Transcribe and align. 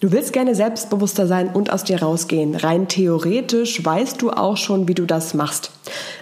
Du 0.00 0.12
willst 0.12 0.32
gerne 0.32 0.54
selbstbewusster 0.54 1.26
sein 1.26 1.50
und 1.50 1.70
aus 1.70 1.84
dir 1.84 2.00
rausgehen. 2.00 2.54
Rein 2.54 2.88
theoretisch 2.88 3.84
weißt 3.84 4.22
du 4.22 4.30
auch 4.30 4.56
schon, 4.56 4.88
wie 4.88 4.94
du 4.94 5.04
das 5.04 5.34
machst. 5.34 5.72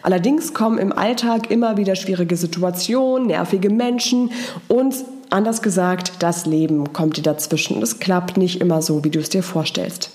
Allerdings 0.02 0.52
kommen 0.52 0.78
im 0.78 0.92
Alltag 0.92 1.48
immer 1.52 1.76
wieder 1.76 1.94
schwierige 1.94 2.36
Situationen, 2.36 3.28
nervige 3.28 3.70
Menschen 3.70 4.32
und 4.66 4.96
anders 5.30 5.62
gesagt, 5.62 6.14
das 6.18 6.44
Leben 6.44 6.92
kommt 6.92 7.18
dir 7.18 7.22
dazwischen 7.22 7.80
es 7.80 8.00
klappt 8.00 8.36
nicht 8.36 8.60
immer 8.60 8.82
so, 8.82 9.04
wie 9.04 9.10
du 9.10 9.20
es 9.20 9.28
dir 9.28 9.44
vorstellst. 9.44 10.10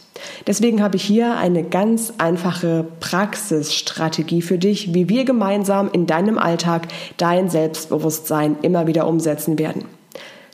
Deswegen 0.46 0.84
habe 0.84 0.98
ich 0.98 1.04
hier 1.04 1.38
eine 1.38 1.64
ganz 1.64 2.14
einfache 2.18 2.86
Praxisstrategie 3.00 4.42
für 4.42 4.58
dich, 4.58 4.94
wie 4.94 5.08
wir 5.08 5.24
gemeinsam 5.24 5.90
in 5.94 6.06
deinem 6.06 6.38
Alltag 6.38 6.90
dein 7.16 7.50
Selbstbewusstsein 7.50 8.58
immer 8.62 8.88
wieder 8.88 9.08
umsetzen 9.08 9.58
werden. 9.58 9.86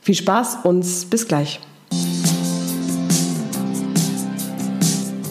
Viel 0.00 0.14
Spaß 0.14 0.58
und 0.62 0.84
bis 1.10 1.26
gleich. 1.26 1.60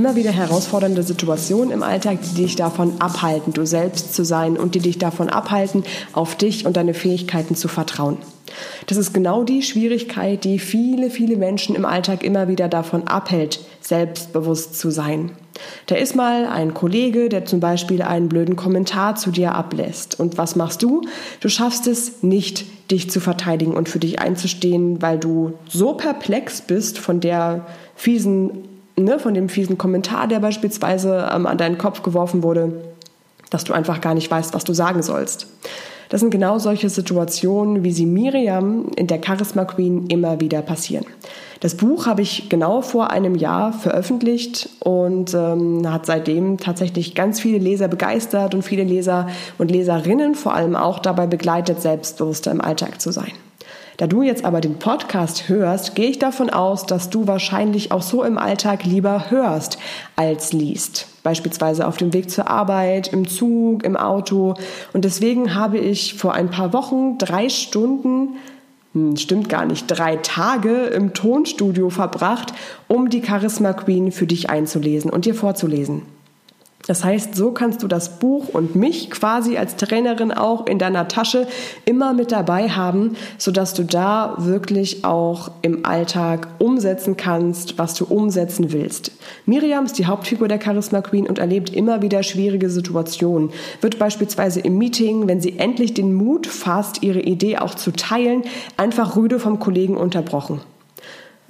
Immer 0.00 0.16
wieder 0.16 0.30
herausfordernde 0.30 1.02
Situationen 1.02 1.70
im 1.72 1.82
Alltag, 1.82 2.20
die 2.22 2.42
dich 2.44 2.56
davon 2.56 3.02
abhalten, 3.02 3.52
du 3.52 3.66
selbst 3.66 4.14
zu 4.14 4.24
sein 4.24 4.56
und 4.56 4.74
die 4.74 4.78
dich 4.78 4.96
davon 4.96 5.28
abhalten, 5.28 5.84
auf 6.14 6.36
dich 6.36 6.64
und 6.64 6.78
deine 6.78 6.94
Fähigkeiten 6.94 7.54
zu 7.54 7.68
vertrauen. 7.68 8.16
Das 8.86 8.96
ist 8.96 9.12
genau 9.12 9.44
die 9.44 9.62
Schwierigkeit, 9.62 10.42
die 10.44 10.58
viele, 10.58 11.10
viele 11.10 11.36
Menschen 11.36 11.74
im 11.76 11.84
Alltag 11.84 12.24
immer 12.24 12.48
wieder 12.48 12.68
davon 12.68 13.08
abhält, 13.08 13.60
selbstbewusst 13.82 14.78
zu 14.78 14.90
sein. 14.90 15.32
Da 15.86 15.96
ist 15.96 16.16
mal 16.16 16.46
ein 16.46 16.72
Kollege, 16.72 17.28
der 17.28 17.44
zum 17.44 17.60
Beispiel 17.60 18.00
einen 18.00 18.30
blöden 18.30 18.56
Kommentar 18.56 19.16
zu 19.16 19.30
dir 19.30 19.54
ablässt. 19.54 20.18
Und 20.18 20.38
was 20.38 20.56
machst 20.56 20.82
du? 20.82 21.02
Du 21.40 21.50
schaffst 21.50 21.86
es 21.86 22.22
nicht, 22.22 22.64
dich 22.90 23.10
zu 23.10 23.20
verteidigen 23.20 23.74
und 23.74 23.90
für 23.90 23.98
dich 23.98 24.18
einzustehen, 24.18 25.02
weil 25.02 25.18
du 25.18 25.52
so 25.68 25.92
perplex 25.92 26.62
bist 26.62 26.98
von 26.98 27.20
der 27.20 27.66
fiesen 27.94 28.69
ne, 29.04 29.18
von 29.18 29.34
dem 29.34 29.48
fiesen 29.48 29.78
Kommentar, 29.78 30.28
der 30.28 30.40
beispielsweise 30.40 31.28
ähm, 31.32 31.46
an 31.46 31.58
deinen 31.58 31.78
Kopf 31.78 32.02
geworfen 32.02 32.42
wurde, 32.42 32.72
dass 33.50 33.64
du 33.64 33.72
einfach 33.72 34.00
gar 34.00 34.14
nicht 34.14 34.30
weißt, 34.30 34.54
was 34.54 34.64
du 34.64 34.72
sagen 34.72 35.02
sollst. 35.02 35.46
Das 36.08 36.20
sind 36.20 36.30
genau 36.30 36.58
solche 36.58 36.88
Situationen, 36.88 37.84
wie 37.84 37.92
sie 37.92 38.04
Miriam 38.04 38.86
in 38.96 39.06
der 39.06 39.20
Charisma 39.24 39.64
Queen 39.64 40.08
immer 40.08 40.40
wieder 40.40 40.60
passieren. 40.60 41.06
Das 41.60 41.76
Buch 41.76 42.06
habe 42.06 42.22
ich 42.22 42.48
genau 42.48 42.80
vor 42.80 43.10
einem 43.10 43.36
Jahr 43.36 43.72
veröffentlicht 43.72 44.68
und 44.80 45.34
ähm, 45.34 45.88
hat 45.88 46.06
seitdem 46.06 46.58
tatsächlich 46.58 47.14
ganz 47.14 47.38
viele 47.38 47.58
Leser 47.58 47.86
begeistert 47.86 48.54
und 48.54 48.62
viele 48.62 48.82
Leser 48.82 49.28
und 49.58 49.70
Leserinnen 49.70 50.34
vor 50.34 50.54
allem 50.54 50.74
auch 50.74 50.98
dabei 50.98 51.26
begleitet, 51.26 51.80
selbstbewusster 51.80 52.50
im 52.50 52.60
Alltag 52.60 53.00
zu 53.00 53.12
sein. 53.12 53.32
Da 54.00 54.06
du 54.06 54.22
jetzt 54.22 54.46
aber 54.46 54.62
den 54.62 54.78
Podcast 54.78 55.50
hörst, 55.50 55.94
gehe 55.94 56.08
ich 56.08 56.18
davon 56.18 56.48
aus, 56.48 56.86
dass 56.86 57.10
du 57.10 57.26
wahrscheinlich 57.26 57.92
auch 57.92 58.00
so 58.00 58.24
im 58.24 58.38
Alltag 58.38 58.86
lieber 58.86 59.30
hörst 59.30 59.76
als 60.16 60.54
liest. 60.54 61.06
Beispielsweise 61.22 61.86
auf 61.86 61.98
dem 61.98 62.14
Weg 62.14 62.30
zur 62.30 62.48
Arbeit, 62.48 63.08
im 63.08 63.28
Zug, 63.28 63.84
im 63.84 63.98
Auto. 63.98 64.54
Und 64.94 65.04
deswegen 65.04 65.54
habe 65.54 65.76
ich 65.76 66.14
vor 66.14 66.32
ein 66.32 66.48
paar 66.48 66.72
Wochen 66.72 67.18
drei 67.18 67.50
Stunden 67.50 68.36
hm, 68.94 69.18
stimmt 69.18 69.50
gar 69.50 69.66
nicht, 69.66 69.84
drei 69.86 70.16
Tage 70.16 70.84
im 70.84 71.12
Tonstudio 71.12 71.90
verbracht, 71.90 72.54
um 72.88 73.10
die 73.10 73.22
Charisma 73.22 73.74
Queen 73.74 74.12
für 74.12 74.26
dich 74.26 74.48
einzulesen 74.48 75.10
und 75.10 75.26
dir 75.26 75.34
vorzulesen. 75.34 76.06
Das 76.90 77.04
heißt, 77.04 77.36
so 77.36 77.52
kannst 77.52 77.84
du 77.84 77.86
das 77.86 78.18
Buch 78.18 78.48
und 78.48 78.74
mich 78.74 79.10
quasi 79.10 79.56
als 79.56 79.76
Trainerin 79.76 80.32
auch 80.32 80.66
in 80.66 80.80
deiner 80.80 81.06
Tasche 81.06 81.46
immer 81.84 82.14
mit 82.14 82.32
dabei 82.32 82.68
haben, 82.68 83.14
sodass 83.38 83.74
du 83.74 83.84
da 83.84 84.34
wirklich 84.38 85.04
auch 85.04 85.52
im 85.62 85.86
Alltag 85.86 86.48
umsetzen 86.58 87.16
kannst, 87.16 87.78
was 87.78 87.94
du 87.94 88.06
umsetzen 88.06 88.72
willst. 88.72 89.12
Miriam 89.46 89.84
ist 89.84 90.00
die 90.00 90.06
Hauptfigur 90.06 90.48
der 90.48 90.60
Charisma 90.60 91.00
Queen 91.00 91.28
und 91.28 91.38
erlebt 91.38 91.70
immer 91.70 92.02
wieder 92.02 92.24
schwierige 92.24 92.68
Situationen. 92.68 93.50
Wird 93.80 94.00
beispielsweise 94.00 94.58
im 94.58 94.76
Meeting, 94.76 95.28
wenn 95.28 95.40
sie 95.40 95.60
endlich 95.60 95.94
den 95.94 96.12
Mut 96.12 96.48
fasst, 96.48 97.04
ihre 97.04 97.20
Idee 97.20 97.58
auch 97.58 97.76
zu 97.76 97.92
teilen, 97.92 98.42
einfach 98.76 99.14
rüde 99.14 99.38
vom 99.38 99.60
Kollegen 99.60 99.96
unterbrochen 99.96 100.60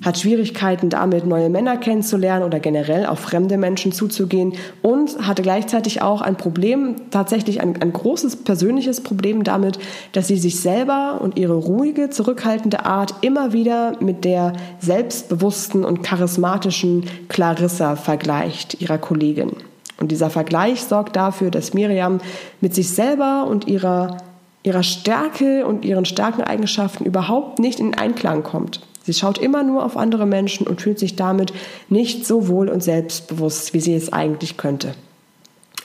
hat 0.02 0.18
Schwierigkeiten 0.18 0.88
damit, 0.88 1.26
neue 1.26 1.50
Männer 1.50 1.76
kennenzulernen 1.76 2.44
oder 2.44 2.58
generell 2.58 3.06
auf 3.06 3.18
fremde 3.18 3.58
Menschen 3.58 3.92
zuzugehen 3.92 4.54
und 4.82 5.26
hatte 5.26 5.42
gleichzeitig 5.42 6.00
auch 6.00 6.22
ein 6.22 6.36
Problem, 6.36 6.96
tatsächlich 7.10 7.60
ein, 7.60 7.80
ein 7.82 7.92
großes 7.92 8.36
persönliches 8.36 9.02
Problem 9.02 9.44
damit, 9.44 9.78
dass 10.12 10.28
sie 10.28 10.38
sich 10.38 10.60
selber 10.60 11.20
und 11.20 11.38
ihre 11.38 11.54
ruhige, 11.54 12.08
zurückhaltende 12.08 12.86
Art 12.86 13.14
immer 13.20 13.52
wieder 13.52 13.92
mit 14.00 14.24
der 14.24 14.54
selbstbewussten 14.78 15.84
und 15.84 16.02
charismatischen 16.02 17.04
Clarissa 17.28 17.96
vergleicht, 17.96 18.80
ihrer 18.80 18.98
Kollegin. 18.98 19.52
Und 20.00 20.10
dieser 20.10 20.30
Vergleich 20.30 20.82
sorgt 20.82 21.16
dafür, 21.16 21.50
dass 21.50 21.74
Miriam 21.74 22.20
mit 22.62 22.74
sich 22.74 22.88
selber 22.88 23.46
und 23.46 23.66
ihrer, 23.68 24.16
ihrer 24.62 24.82
Stärke 24.82 25.66
und 25.66 25.84
ihren 25.84 26.06
starken 26.06 26.42
Eigenschaften 26.42 27.04
überhaupt 27.04 27.58
nicht 27.58 27.80
in 27.80 27.94
Einklang 27.94 28.42
kommt. 28.42 28.80
Sie 29.10 29.18
schaut 29.18 29.38
immer 29.38 29.64
nur 29.64 29.84
auf 29.84 29.96
andere 29.96 30.24
Menschen 30.24 30.68
und 30.68 30.80
fühlt 30.80 31.00
sich 31.00 31.16
damit 31.16 31.52
nicht 31.88 32.24
so 32.24 32.46
wohl 32.46 32.68
und 32.68 32.80
selbstbewusst, 32.80 33.74
wie 33.74 33.80
sie 33.80 33.92
es 33.92 34.12
eigentlich 34.12 34.56
könnte. 34.56 34.94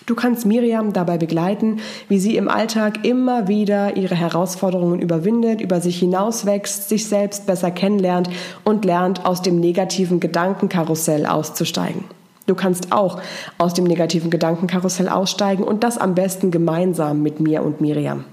Du 0.06 0.14
kannst 0.14 0.46
Miriam 0.46 0.94
dabei 0.94 1.18
begleiten, 1.18 1.80
wie 2.08 2.20
sie 2.20 2.38
im 2.38 2.48
Alltag 2.48 3.04
immer 3.04 3.48
wieder 3.48 3.98
ihre 3.98 4.14
Herausforderungen 4.14 5.02
überwindet, 5.02 5.60
über 5.60 5.82
sich 5.82 5.98
hinauswächst, 5.98 6.88
sich 6.88 7.08
selbst 7.08 7.48
besser 7.48 7.72
kennenlernt 7.72 8.30
und 8.64 8.86
lernt, 8.86 9.26
aus 9.26 9.42
dem 9.42 9.60
negativen 9.60 10.20
Gedankenkarussell 10.20 11.26
auszusteigen. 11.26 12.04
Du 12.46 12.54
kannst 12.54 12.92
auch 12.92 13.20
aus 13.58 13.74
dem 13.74 13.86
negativen 13.86 14.30
Gedankenkarussell 14.30 15.10
aussteigen 15.10 15.64
und 15.64 15.84
das 15.84 15.98
am 15.98 16.14
besten 16.14 16.52
gemeinsam 16.52 17.24
mit 17.24 17.40
mir 17.40 17.64
und 17.64 17.82
Miriam 17.82 18.26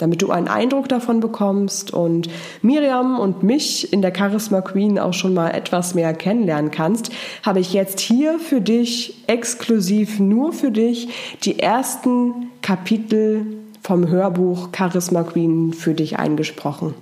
damit 0.00 0.22
du 0.22 0.30
einen 0.30 0.48
Eindruck 0.48 0.88
davon 0.88 1.20
bekommst 1.20 1.92
und 1.92 2.28
Miriam 2.62 3.18
und 3.18 3.42
mich 3.42 3.92
in 3.92 4.02
der 4.02 4.12
Charisma 4.16 4.60
Queen 4.60 4.98
auch 4.98 5.14
schon 5.14 5.34
mal 5.34 5.50
etwas 5.50 5.94
mehr 5.94 6.14
kennenlernen 6.14 6.70
kannst, 6.70 7.10
habe 7.44 7.60
ich 7.60 7.72
jetzt 7.72 8.00
hier 8.00 8.38
für 8.38 8.60
dich 8.60 9.22
exklusiv 9.26 10.18
nur 10.18 10.52
für 10.52 10.70
dich 10.70 11.08
die 11.44 11.58
ersten 11.58 12.50
Kapitel 12.62 13.46
vom 13.82 14.08
Hörbuch 14.08 14.68
Charisma 14.76 15.22
Queen 15.22 15.72
für 15.72 15.94
dich 15.94 16.18
eingesprochen. 16.18 16.94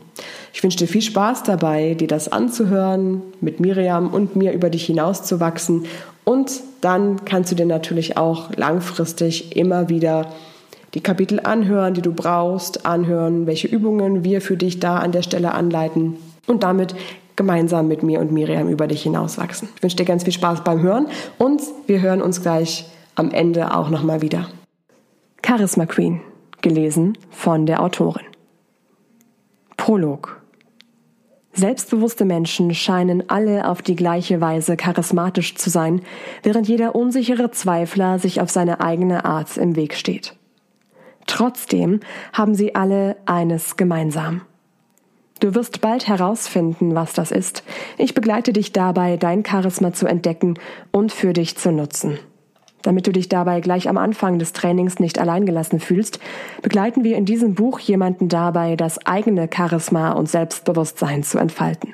Ich 0.52 0.62
wünsche 0.62 0.78
dir 0.78 0.88
viel 0.88 1.02
Spaß 1.02 1.42
dabei, 1.42 1.94
dir 1.94 2.08
das 2.08 2.30
anzuhören, 2.30 3.22
mit 3.40 3.60
Miriam 3.60 4.08
und 4.08 4.36
mir 4.36 4.52
über 4.52 4.70
dich 4.70 4.86
hinauszuwachsen 4.86 5.86
und 6.28 6.60
dann 6.82 7.24
kannst 7.24 7.50
du 7.52 7.56
dir 7.56 7.64
natürlich 7.64 8.18
auch 8.18 8.54
langfristig 8.54 9.56
immer 9.56 9.88
wieder 9.88 10.30
die 10.94 11.00
Kapitel 11.00 11.40
anhören, 11.40 11.94
die 11.94 12.02
du 12.02 12.12
brauchst, 12.12 12.86
anhören, 12.86 13.46
welche 13.46 13.68
Übungen 13.68 14.24
wir 14.24 14.40
für 14.40 14.56
dich 14.56 14.80
da 14.80 14.98
an 14.98 15.12
der 15.12 15.22
Stelle 15.22 15.52
anleiten 15.52 16.16
und 16.46 16.62
damit 16.62 16.94
gemeinsam 17.36 17.88
mit 17.88 18.02
mir 18.02 18.20
und 18.20 18.32
Miriam 18.32 18.68
über 18.68 18.86
dich 18.86 19.02
hinauswachsen. 19.02 19.68
Ich 19.76 19.82
wünsche 19.82 19.96
dir 19.96 20.04
ganz 20.04 20.24
viel 20.24 20.32
Spaß 20.32 20.64
beim 20.64 20.82
Hören 20.82 21.06
und 21.38 21.62
wir 21.86 22.00
hören 22.00 22.20
uns 22.20 22.42
gleich 22.42 22.86
am 23.14 23.30
Ende 23.30 23.74
auch 23.74 23.90
nochmal 23.90 24.22
wieder. 24.22 24.48
Charisma 25.44 25.86
Queen, 25.86 26.20
gelesen 26.60 27.16
von 27.30 27.64
der 27.64 27.82
Autorin. 27.82 28.26
Prolog. 29.76 30.42
Selbstbewusste 31.52 32.24
Menschen 32.24 32.74
scheinen 32.74 33.30
alle 33.30 33.68
auf 33.68 33.82
die 33.82 33.96
gleiche 33.96 34.40
Weise 34.40 34.76
charismatisch 34.76 35.56
zu 35.56 35.70
sein, 35.70 36.02
während 36.42 36.68
jeder 36.68 36.94
unsichere 36.94 37.50
Zweifler 37.50 38.18
sich 38.18 38.40
auf 38.40 38.50
seine 38.50 38.80
eigene 38.80 39.24
Art 39.24 39.56
im 39.56 39.74
Weg 39.74 39.94
steht. 39.94 40.37
Trotzdem 41.28 42.00
haben 42.32 42.54
sie 42.54 42.74
alle 42.74 43.16
eines 43.26 43.76
gemeinsam. 43.76 44.40
Du 45.40 45.54
wirst 45.54 45.80
bald 45.80 46.08
herausfinden, 46.08 46.96
was 46.96 47.12
das 47.12 47.30
ist. 47.30 47.62
Ich 47.96 48.14
begleite 48.14 48.52
dich 48.52 48.72
dabei, 48.72 49.16
dein 49.16 49.44
Charisma 49.44 49.92
zu 49.92 50.06
entdecken 50.06 50.58
und 50.90 51.12
für 51.12 51.32
dich 51.32 51.56
zu 51.56 51.70
nutzen. 51.70 52.18
Damit 52.82 53.06
du 53.06 53.12
dich 53.12 53.28
dabei 53.28 53.60
gleich 53.60 53.88
am 53.88 53.98
Anfang 53.98 54.38
des 54.38 54.52
Trainings 54.52 54.98
nicht 54.98 55.18
alleingelassen 55.18 55.78
fühlst, 55.78 56.18
begleiten 56.62 57.04
wir 57.04 57.16
in 57.16 57.24
diesem 57.24 57.54
Buch 57.54 57.78
jemanden 57.78 58.28
dabei, 58.28 58.74
das 58.74 59.04
eigene 59.06 59.48
Charisma 59.54 60.12
und 60.12 60.28
Selbstbewusstsein 60.28 61.22
zu 61.22 61.38
entfalten. 61.38 61.92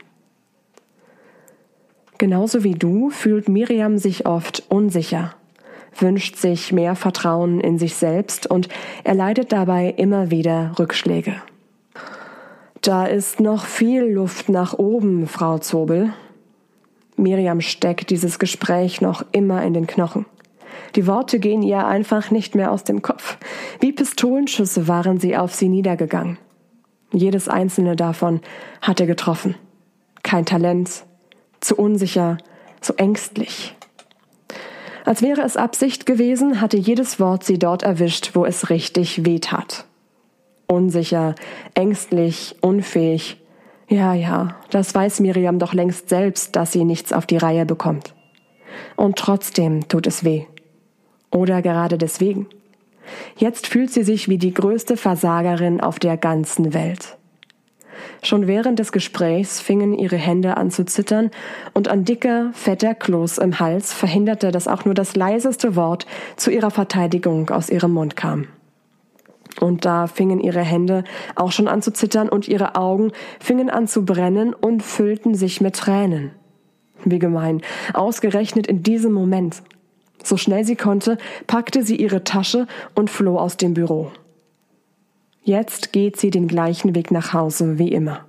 Genauso 2.19 2.63
wie 2.65 2.75
du 2.75 3.11
fühlt 3.11 3.49
Miriam 3.49 3.99
sich 3.99 4.27
oft 4.27 4.63
unsicher 4.69 5.35
wünscht 6.01 6.37
sich 6.37 6.73
mehr 6.73 6.97
Vertrauen 6.97 7.61
in 7.61 7.79
sich 7.79 7.95
selbst 7.95 8.47
und 8.47 8.69
erleidet 9.05 9.53
dabei 9.53 9.95
immer 9.97 10.31
wieder 10.31 10.73
Rückschläge. 10.79 11.35
Da 12.81 13.07
ist 13.07 13.41
noch 13.41 13.65
viel 13.65 14.03
Luft 14.03 14.49
nach 14.49 14.75
oben, 14.75 15.27
Frau 15.27 15.59
Zobel. 15.59 16.13
Miriam 17.17 17.61
steckt 17.61 18.11
dieses 18.11 18.39
Gespräch 18.39 19.01
noch 19.01 19.25
immer 19.33 19.63
in 19.63 19.73
den 19.73 19.87
Knochen. 19.87 20.27
Die 20.97 21.07
Worte 21.07 21.39
gehen 21.39 21.63
ihr 21.63 21.87
einfach 21.87 22.31
nicht 22.31 22.55
mehr 22.55 22.71
aus 22.71 22.85
dem 22.85 23.03
Kopf. 23.03 23.39
Wie 23.81 23.93
Pistolenschüsse 23.93 24.87
waren 24.87 25.19
sie 25.19 25.37
auf 25.37 25.55
sie 25.55 25.69
niedergegangen. 25.69 26.39
Jedes 27.13 27.49
einzelne 27.49 27.97
davon 27.97 28.41
hatte 28.81 29.07
getroffen. 29.07 29.55
Kein 30.23 30.45
Talent, 30.45 31.05
zu 31.61 31.77
unsicher, 31.77 32.39
zu 32.81 32.95
ängstlich. 32.97 33.75
Als 35.05 35.21
wäre 35.21 35.43
es 35.43 35.57
Absicht 35.57 36.07
gewesen, 36.07 36.61
hatte 36.61 36.79
jedes 36.79 37.21
Wort 37.21 37.45
sie 37.45 37.59
dort 37.59 37.83
erwischt, 37.83 38.31
wo 38.35 38.45
es 38.47 38.71
richtig 38.71 39.27
wehtat. 39.27 39.85
Unsicher, 40.67 41.35
ängstlich, 41.75 42.57
unfähig. 42.63 43.37
Ja, 43.89 44.15
ja, 44.15 44.57
das 44.71 44.95
weiß 44.95 45.21
Miriam 45.21 45.59
doch 45.59 45.75
längst 45.75 46.09
selbst, 46.09 46.57
dass 46.57 46.73
sie 46.73 46.85
nichts 46.85 47.13
auf 47.13 47.27
die 47.27 47.37
Reihe 47.37 47.67
bekommt. 47.67 48.15
Und 48.97 49.17
trotzdem 49.17 49.87
tut 49.89 50.07
es 50.07 50.25
weh. 50.25 50.47
Oder 51.31 51.61
gerade 51.61 51.99
deswegen. 51.99 52.47
Jetzt 53.37 53.67
fühlt 53.67 53.93
sie 53.93 54.05
sich 54.05 54.31
wie 54.31 54.39
die 54.39 54.55
größte 54.55 54.97
Versagerin 54.97 55.83
auf 55.83 55.99
der 55.99 56.17
ganzen 56.17 56.73
Welt. 56.73 57.19
Schon 58.25 58.47
während 58.47 58.79
des 58.79 58.91
Gesprächs 58.91 59.61
fingen 59.61 59.93
ihre 59.93 60.17
Hände 60.17 60.57
an 60.57 60.71
zu 60.71 60.87
zittern 60.87 61.31
und 61.75 61.89
ein 61.89 62.07
dicker, 62.07 62.49
fetter 62.55 62.95
Kloß 62.95 63.37
im 63.37 63.61
Hals 63.61 63.93
verhinderte, 63.93 64.51
dass 64.51 64.67
auch 64.67 64.87
nur 64.87 64.95
das 64.95 65.15
leiseste 65.15 65.77
Wort 65.77 66.07
zu 66.37 66.51
ihrer 66.51 66.71
Verteidigung 66.71 67.51
aus 67.51 67.69
ihrem 67.69 67.93
Mund 67.93 68.17
kam. 68.17 68.49
Und 69.61 69.85
da 69.85 70.07
fingen 70.07 70.41
ihre 70.41 70.63
Hände 70.63 71.05
auch 71.37 71.53
schon 71.53 71.69
an 71.69 71.83
zu 71.83 71.93
zittern 71.93 72.31
und 72.31 72.49
ihre 72.49 72.77
Augen 72.77 73.13
fingen 73.41 73.69
an 73.69 73.87
zu 73.87 74.07
brennen 74.07 74.55
und 74.55 74.83
füllten 74.83 75.35
sich 75.35 75.61
mit 75.61 75.77
Tränen. 75.77 76.31
Wie 77.05 77.19
gemein, 77.19 77.61
ausgerechnet 77.93 78.67
in 78.67 78.83
diesem 78.83 79.13
Moment. 79.13 79.63
So 80.23 80.39
schnell 80.39 80.65
sie 80.65 80.77
konnte, 80.77 81.19
packte 81.47 81.83
sie 81.83 81.97
ihre 81.97 82.25
Tasche 82.25 82.69
und 82.95 83.11
floh 83.11 83.37
aus 83.39 83.59
dem 83.59 83.75
Büro. 83.75 84.13
Jetzt 85.47 85.93
geht 85.93 86.17
sie 86.17 86.31
den 86.31 86.49
gleichen 86.49 86.95
Weg 86.95 87.11
nach 87.11 87.35
Hause 87.35 87.79
wie 87.79 87.93
immer. 87.93 88.25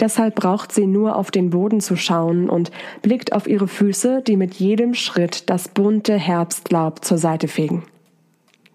Deshalb 0.00 0.36
braucht 0.36 0.72
sie 0.72 0.86
nur 0.86 1.16
auf 1.16 1.30
den 1.30 1.50
Boden 1.50 1.82
zu 1.82 1.96
schauen 1.96 2.48
und 2.48 2.70
blickt 3.02 3.34
auf 3.34 3.46
ihre 3.46 3.68
Füße, 3.68 4.22
die 4.22 4.38
mit 4.38 4.54
jedem 4.54 4.94
Schritt 4.94 5.50
das 5.50 5.68
bunte 5.68 6.14
Herbstlaub 6.14 7.04
zur 7.04 7.18
Seite 7.18 7.46
fegen. 7.46 7.82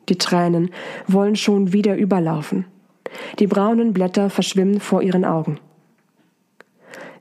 Die 0.10 0.18
Tränen 0.20 0.70
wollen 1.08 1.36
schon 1.36 1.74
wieder 1.74 1.96
überlaufen. 1.98 2.66
Die 3.40 3.48
braunen 3.48 3.94
Blätter 3.94 4.30
verschwimmen 4.30 4.80
vor 4.80 5.02
ihren 5.02 5.26
Augen. 5.26 5.60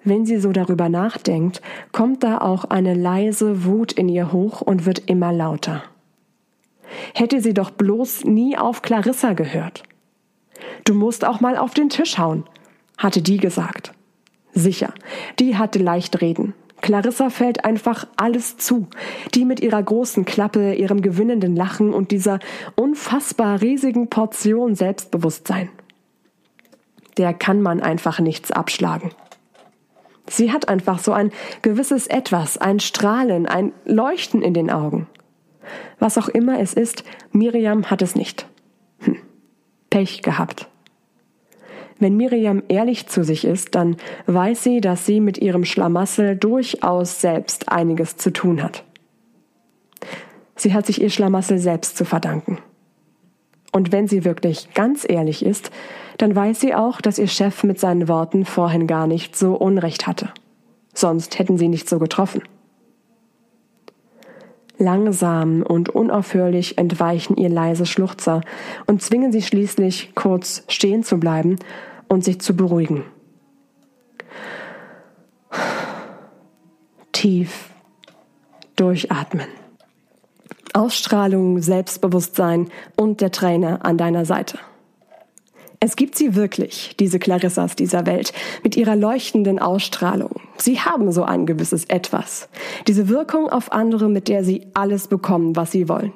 Wenn 0.04 0.26
sie 0.26 0.40
so 0.40 0.52
darüber 0.52 0.90
nachdenkt, 0.90 1.62
kommt 1.90 2.22
da 2.22 2.38
auch 2.38 2.64
eine 2.64 2.92
leise 2.92 3.64
Wut 3.64 3.92
in 3.92 4.10
ihr 4.10 4.30
hoch 4.30 4.60
und 4.60 4.84
wird 4.84 5.08
immer 5.08 5.32
lauter. 5.32 5.84
Hätte 7.14 7.40
sie 7.40 7.54
doch 7.54 7.70
bloß 7.70 8.24
nie 8.24 8.58
auf 8.58 8.82
Clarissa 8.82 9.32
gehört. 9.32 9.84
Du 10.84 10.94
musst 10.94 11.24
auch 11.24 11.40
mal 11.40 11.56
auf 11.56 11.74
den 11.74 11.88
Tisch 11.88 12.18
hauen, 12.18 12.44
hatte 12.98 13.22
die 13.22 13.38
gesagt. 13.38 13.92
Sicher, 14.52 14.92
die 15.38 15.56
hatte 15.56 15.78
leicht 15.78 16.20
reden. 16.20 16.54
Clarissa 16.82 17.30
fällt 17.30 17.64
einfach 17.64 18.06
alles 18.16 18.58
zu. 18.58 18.88
Die 19.34 19.44
mit 19.44 19.60
ihrer 19.60 19.82
großen 19.82 20.24
Klappe, 20.24 20.74
ihrem 20.74 21.00
gewinnenden 21.00 21.54
Lachen 21.56 21.94
und 21.94 22.10
dieser 22.10 22.40
unfassbar 22.74 23.62
riesigen 23.62 24.10
Portion 24.10 24.74
Selbstbewusstsein. 24.74 25.70
Der 27.16 27.32
kann 27.32 27.62
man 27.62 27.80
einfach 27.80 28.18
nichts 28.18 28.50
abschlagen. 28.50 29.12
Sie 30.28 30.52
hat 30.52 30.68
einfach 30.68 30.98
so 30.98 31.12
ein 31.12 31.30
gewisses 31.62 32.06
Etwas, 32.08 32.58
ein 32.58 32.80
Strahlen, 32.80 33.46
ein 33.46 33.72
Leuchten 33.84 34.42
in 34.42 34.54
den 34.54 34.70
Augen. 34.70 35.06
Was 35.98 36.18
auch 36.18 36.28
immer 36.28 36.58
es 36.58 36.74
ist, 36.74 37.04
Miriam 37.30 37.90
hat 37.90 38.02
es 38.02 38.16
nicht. 38.16 38.46
Pech 39.92 40.22
gehabt. 40.22 40.68
Wenn 41.98 42.16
Miriam 42.16 42.62
ehrlich 42.68 43.08
zu 43.08 43.22
sich 43.22 43.44
ist, 43.44 43.74
dann 43.74 43.96
weiß 44.26 44.64
sie, 44.64 44.80
dass 44.80 45.04
sie 45.04 45.20
mit 45.20 45.36
ihrem 45.36 45.66
Schlamassel 45.66 46.34
durchaus 46.34 47.20
selbst 47.20 47.68
einiges 47.68 48.16
zu 48.16 48.32
tun 48.32 48.62
hat. 48.62 48.84
Sie 50.56 50.72
hat 50.72 50.86
sich 50.86 51.02
ihr 51.02 51.10
Schlamassel 51.10 51.58
selbst 51.58 51.98
zu 51.98 52.06
verdanken. 52.06 52.56
Und 53.70 53.92
wenn 53.92 54.08
sie 54.08 54.24
wirklich 54.24 54.72
ganz 54.72 55.06
ehrlich 55.06 55.44
ist, 55.44 55.70
dann 56.16 56.34
weiß 56.34 56.58
sie 56.60 56.74
auch, 56.74 57.02
dass 57.02 57.18
ihr 57.18 57.28
Chef 57.28 57.62
mit 57.62 57.78
seinen 57.78 58.08
Worten 58.08 58.46
vorhin 58.46 58.86
gar 58.86 59.06
nicht 59.06 59.36
so 59.36 59.56
Unrecht 59.56 60.06
hatte. 60.06 60.30
Sonst 60.94 61.38
hätten 61.38 61.58
sie 61.58 61.68
nicht 61.68 61.86
so 61.86 61.98
getroffen. 61.98 62.42
Langsam 64.82 65.62
und 65.62 65.90
unaufhörlich 65.90 66.76
entweichen 66.76 67.36
ihr 67.36 67.48
leise 67.48 67.86
Schluchzer 67.86 68.40
und 68.86 69.00
zwingen 69.00 69.30
sie 69.30 69.42
schließlich 69.42 70.16
kurz 70.16 70.64
stehen 70.66 71.04
zu 71.04 71.18
bleiben 71.18 71.56
und 72.08 72.24
sich 72.24 72.40
zu 72.40 72.56
beruhigen. 72.56 73.04
Tief 77.12 77.70
durchatmen. 78.74 79.46
Ausstrahlung, 80.72 81.62
Selbstbewusstsein 81.62 82.68
und 82.96 83.20
der 83.20 83.30
Trainer 83.30 83.84
an 83.84 83.96
deiner 83.96 84.24
Seite. 84.24 84.58
Es 85.84 85.96
gibt 85.96 86.14
sie 86.14 86.36
wirklich, 86.36 86.94
diese 87.00 87.18
Clarissas 87.18 87.74
dieser 87.74 88.06
Welt, 88.06 88.32
mit 88.62 88.76
ihrer 88.76 88.94
leuchtenden 88.94 89.58
Ausstrahlung. 89.58 90.30
Sie 90.56 90.78
haben 90.78 91.10
so 91.10 91.24
ein 91.24 91.44
gewisses 91.44 91.86
Etwas. 91.86 92.48
Diese 92.86 93.08
Wirkung 93.08 93.48
auf 93.48 93.72
andere, 93.72 94.08
mit 94.08 94.28
der 94.28 94.44
sie 94.44 94.68
alles 94.74 95.08
bekommen, 95.08 95.56
was 95.56 95.72
sie 95.72 95.88
wollen. 95.88 96.12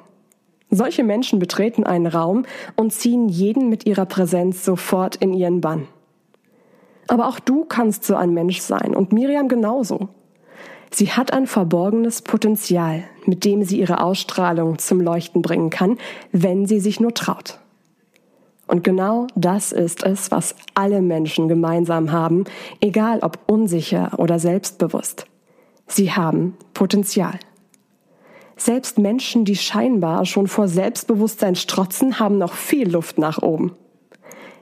Solche 0.69 1.03
Menschen 1.03 1.39
betreten 1.39 1.83
einen 1.83 2.07
Raum 2.07 2.45
und 2.77 2.93
ziehen 2.93 3.27
jeden 3.27 3.67
mit 3.67 3.85
ihrer 3.85 4.05
Präsenz 4.05 4.63
sofort 4.63 5.17
in 5.17 5.33
ihren 5.33 5.59
Bann. 5.59 5.89
Aber 7.09 7.27
auch 7.27 7.41
du 7.41 7.65
kannst 7.65 8.05
so 8.05 8.15
ein 8.15 8.33
Mensch 8.33 8.61
sein 8.61 8.95
und 8.95 9.11
Miriam 9.11 9.49
genauso. 9.49 10.07
Sie 10.91 11.11
hat 11.11 11.33
ein 11.33 11.45
verborgenes 11.45 12.21
Potenzial, 12.21 13.03
mit 13.25 13.43
dem 13.43 13.63
sie 13.63 13.81
ihre 13.81 14.01
Ausstrahlung 14.01 14.79
zum 14.79 15.01
Leuchten 15.01 15.41
bringen 15.41 15.71
kann, 15.71 15.97
wenn 16.31 16.67
sie 16.67 16.79
sich 16.79 17.01
nur 17.01 17.13
traut. 17.13 17.59
Und 18.67 18.83
genau 18.83 19.27
das 19.35 19.71
ist 19.71 20.03
es, 20.03 20.29
was 20.29 20.55
alle 20.73 21.01
Menschen 21.01 21.47
gemeinsam 21.47 22.11
haben, 22.11 22.43
egal 22.81 23.19
ob 23.19 23.39
unsicher 23.47 24.19
oder 24.19 24.39
selbstbewusst. 24.39 25.25
Sie 25.87 26.11
haben 26.11 26.57
Potenzial. 26.73 27.39
Selbst 28.57 28.97
Menschen, 28.97 29.45
die 29.45 29.55
scheinbar 29.55 30.25
schon 30.25 30.47
vor 30.47 30.67
Selbstbewusstsein 30.67 31.55
strotzen, 31.55 32.19
haben 32.19 32.37
noch 32.37 32.53
viel 32.53 32.89
Luft 32.89 33.17
nach 33.17 33.41
oben. 33.41 33.73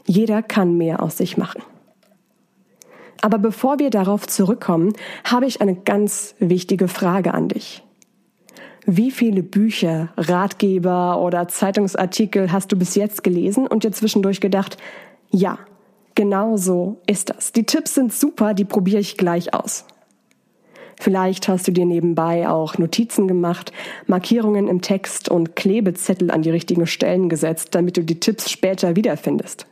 Jeder 0.06 0.44
kann 0.44 0.78
mehr 0.78 1.02
aus 1.02 1.18
sich 1.18 1.38
machen. 1.38 1.64
Aber 3.22 3.40
bevor 3.40 3.80
wir 3.80 3.90
darauf 3.90 4.28
zurückkommen, 4.28 4.94
habe 5.24 5.48
ich 5.48 5.62
eine 5.62 5.76
ganz 5.76 6.36
wichtige 6.38 6.88
Frage 6.88 7.34
an 7.34 7.48
dich. 7.48 7.85
Wie 8.88 9.10
viele 9.10 9.42
Bücher, 9.42 10.10
Ratgeber 10.16 11.20
oder 11.20 11.48
Zeitungsartikel 11.48 12.52
hast 12.52 12.72
du 12.72 12.78
bis 12.78 12.94
jetzt 12.94 13.24
gelesen 13.24 13.66
und 13.66 13.84
dir 13.84 13.92
zwischendurch 13.92 14.42
gedacht, 14.42 14.78
ja, 15.32 15.58
genau 16.14 16.56
so 16.58 17.02
ist 17.08 17.32
das. 17.32 17.52
Die 17.52 17.64
Tipps 17.64 17.96
sind 17.96 18.14
super, 18.14 18.54
die 18.54 18.66
probiere 18.66 19.00
ich 19.00 19.18
gleich 19.18 19.56
aus. 19.56 19.86
Vielleicht 21.00 21.48
hast 21.48 21.68
du 21.68 21.72
dir 21.72 21.86
nebenbei 21.86 22.48
auch 22.48 22.78
Notizen 22.78 23.28
gemacht, 23.28 23.74
Markierungen 24.06 24.68
im 24.68 24.82
Text 24.82 25.30
und 25.30 25.56
Klebezettel 25.56 26.30
an 26.30 26.44
die 26.44 26.52
richtigen 26.52 26.86
Stellen 26.88 27.28
gesetzt, 27.28 27.70
damit 27.72 27.98
du 27.98 28.04
die 28.04 28.20
Tipps 28.20 28.52
später 28.52 28.96
wiederfindest. 28.96 29.66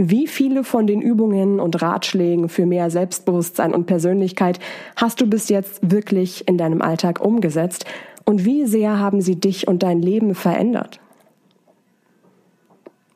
Wie 0.00 0.28
viele 0.28 0.62
von 0.62 0.86
den 0.86 1.02
Übungen 1.02 1.58
und 1.58 1.82
Ratschlägen 1.82 2.48
für 2.48 2.66
mehr 2.66 2.88
Selbstbewusstsein 2.88 3.74
und 3.74 3.86
Persönlichkeit 3.86 4.60
hast 4.94 5.20
du 5.20 5.26
bis 5.26 5.48
jetzt 5.48 5.80
wirklich 5.90 6.46
in 6.46 6.56
deinem 6.56 6.82
Alltag 6.82 7.20
umgesetzt 7.20 7.84
und 8.24 8.44
wie 8.44 8.64
sehr 8.66 9.00
haben 9.00 9.20
sie 9.20 9.34
dich 9.34 9.66
und 9.66 9.82
dein 9.82 10.00
Leben 10.00 10.36
verändert? 10.36 11.00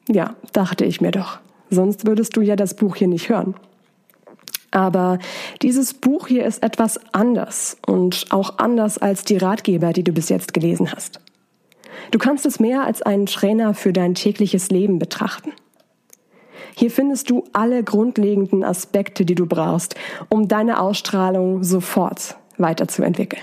Ja, 0.09 0.35
dachte 0.53 0.85
ich 0.85 1.01
mir 1.01 1.13
doch. 1.13 1.39
Sonst 1.71 2.05
würdest 2.05 2.37
du 2.37 2.41
ja 2.41 2.57
das 2.57 2.75
Buch 2.75 2.97
hier 2.97 3.07
nicht 3.07 3.29
hören. 3.29 3.55
Aber 4.73 5.21
dieses 5.63 5.95
Buch 5.95 6.27
hier 6.27 6.45
ist 6.45 6.65
etwas 6.65 6.99
anders 7.13 7.77
und 7.87 8.27
auch 8.31 8.59
anders 8.59 8.99
als 8.99 9.25
die 9.25 9.37
Ratgeber, 9.37 9.93
die 9.93 10.03
du 10.03 10.11
bis 10.11 10.31
jetzt 10.31 10.53
gelesen 10.53 10.91
hast. 10.93 11.21
Du 12.11 12.19
kannst 12.19 12.45
es 12.45 12.59
mehr 12.59 12.85
als 12.85 13.03
einen 13.03 13.27
Trainer 13.27 13.73
für 13.73 13.93
dein 13.93 14.15
tägliches 14.15 14.71
Leben 14.71 14.99
betrachten. 14.99 15.53
Hier 16.75 16.91
findest 16.91 17.31
du 17.31 17.45
alle 17.53 17.83
grundlegenden 17.83 18.65
Aspekte, 18.65 19.25
die 19.25 19.35
du 19.35 19.47
brauchst, 19.47 19.95
um 20.29 20.49
deine 20.49 20.81
Ausstrahlung 20.81 21.63
sofort 21.63 22.37
weiterzuentwickeln. 22.59 23.43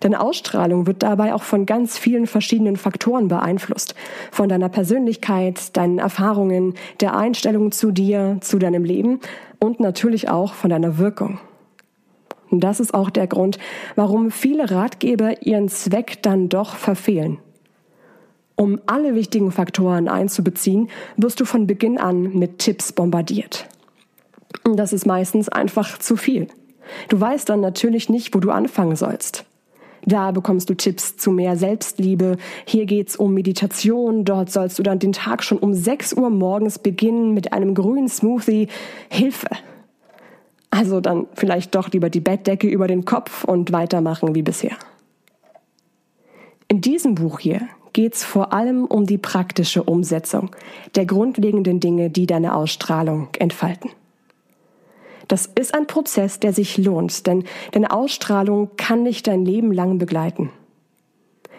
Deine 0.00 0.20
Ausstrahlung 0.20 0.88
wird 0.88 1.04
dabei 1.04 1.32
auch 1.32 1.44
von 1.44 1.64
ganz 1.64 1.96
vielen 1.96 2.26
verschiedenen 2.26 2.76
Faktoren 2.76 3.28
beeinflusst. 3.28 3.94
Von 4.32 4.48
deiner 4.48 4.68
Persönlichkeit, 4.68 5.76
deinen 5.76 6.00
Erfahrungen, 6.00 6.74
der 7.00 7.16
Einstellung 7.16 7.70
zu 7.70 7.92
dir, 7.92 8.38
zu 8.40 8.58
deinem 8.58 8.82
Leben 8.82 9.20
und 9.60 9.78
natürlich 9.78 10.28
auch 10.28 10.54
von 10.54 10.70
deiner 10.70 10.98
Wirkung. 10.98 11.38
Und 12.50 12.64
das 12.64 12.80
ist 12.80 12.94
auch 12.94 13.10
der 13.10 13.28
Grund, 13.28 13.58
warum 13.94 14.32
viele 14.32 14.72
Ratgeber 14.72 15.46
ihren 15.46 15.68
Zweck 15.68 16.20
dann 16.22 16.48
doch 16.48 16.74
verfehlen. 16.74 17.38
Um 18.62 18.78
alle 18.86 19.16
wichtigen 19.16 19.50
Faktoren 19.50 20.06
einzubeziehen, 20.06 20.88
wirst 21.16 21.40
du 21.40 21.44
von 21.44 21.66
Beginn 21.66 21.98
an 21.98 22.38
mit 22.38 22.60
Tipps 22.60 22.92
bombardiert. 22.92 23.66
Das 24.76 24.92
ist 24.92 25.04
meistens 25.04 25.48
einfach 25.48 25.98
zu 25.98 26.14
viel. 26.14 26.46
Du 27.08 27.20
weißt 27.20 27.48
dann 27.48 27.60
natürlich 27.60 28.08
nicht, 28.08 28.36
wo 28.36 28.38
du 28.38 28.52
anfangen 28.52 28.94
sollst. 28.94 29.44
Da 30.04 30.30
bekommst 30.30 30.70
du 30.70 30.76
Tipps 30.76 31.16
zu 31.16 31.32
mehr 31.32 31.56
Selbstliebe. 31.56 32.36
Hier 32.64 32.86
geht's 32.86 33.16
um 33.16 33.34
Meditation. 33.34 34.24
Dort 34.24 34.52
sollst 34.52 34.78
du 34.78 34.84
dann 34.84 35.00
den 35.00 35.12
Tag 35.12 35.42
schon 35.42 35.58
um 35.58 35.74
6 35.74 36.12
Uhr 36.12 36.30
morgens 36.30 36.78
beginnen 36.78 37.34
mit 37.34 37.52
einem 37.52 37.74
grünen 37.74 38.08
Smoothie. 38.08 38.68
Hilfe! 39.10 39.48
Also 40.70 41.00
dann 41.00 41.26
vielleicht 41.34 41.74
doch 41.74 41.90
lieber 41.90 42.10
die 42.10 42.20
Bettdecke 42.20 42.68
über 42.68 42.86
den 42.86 43.04
Kopf 43.06 43.42
und 43.42 43.72
weitermachen 43.72 44.36
wie 44.36 44.42
bisher. 44.42 44.76
In 46.68 46.80
diesem 46.80 47.16
Buch 47.16 47.40
hier 47.40 47.62
geht's 47.92 48.24
vor 48.24 48.52
allem 48.52 48.84
um 48.84 49.06
die 49.06 49.18
praktische 49.18 49.82
Umsetzung 49.82 50.50
der 50.94 51.06
grundlegenden 51.06 51.80
Dinge, 51.80 52.10
die 52.10 52.26
deine 52.26 52.54
Ausstrahlung 52.54 53.28
entfalten. 53.38 53.90
Das 55.28 55.46
ist 55.46 55.74
ein 55.74 55.86
Prozess, 55.86 56.40
der 56.40 56.52
sich 56.52 56.78
lohnt, 56.78 57.26
denn 57.26 57.44
deine 57.70 57.90
Ausstrahlung 57.90 58.70
kann 58.76 59.04
dich 59.04 59.22
dein 59.22 59.44
Leben 59.44 59.72
lang 59.72 59.98
begleiten. 59.98 60.50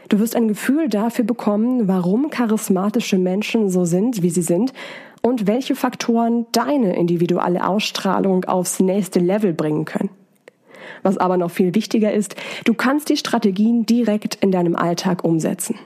Du 0.10 0.20
wirst 0.20 0.36
ein 0.36 0.48
Gefühl 0.48 0.90
dafür 0.90 1.26
bekommen, 1.26 1.88
warum 1.88 2.30
charismatische 2.30 3.18
Menschen 3.18 3.70
so 3.70 3.86
sind, 3.86 4.22
wie 4.22 4.30
sie 4.30 4.42
sind 4.42 4.74
und 5.22 5.48
welche 5.48 5.76
Faktoren 5.76 6.46
deine 6.52 6.96
individuelle 6.96 7.66
Ausstrahlung 7.66 8.44
aufs 8.46 8.80
nächste 8.80 9.20
Level 9.20 9.54
bringen 9.54 9.86
können. 9.86 10.10
Was 11.02 11.18
aber 11.18 11.38
noch 11.38 11.50
viel 11.50 11.74
wichtiger 11.74 12.14
ist, 12.14 12.36
du 12.66 12.74
kannst 12.74 13.10
die 13.10 13.18
Strategien 13.18 13.86
direkt 13.86 14.36
in 14.36 14.52
deinem 14.52 14.76
Alltag 14.76 15.24
umsetzen. 15.24 15.80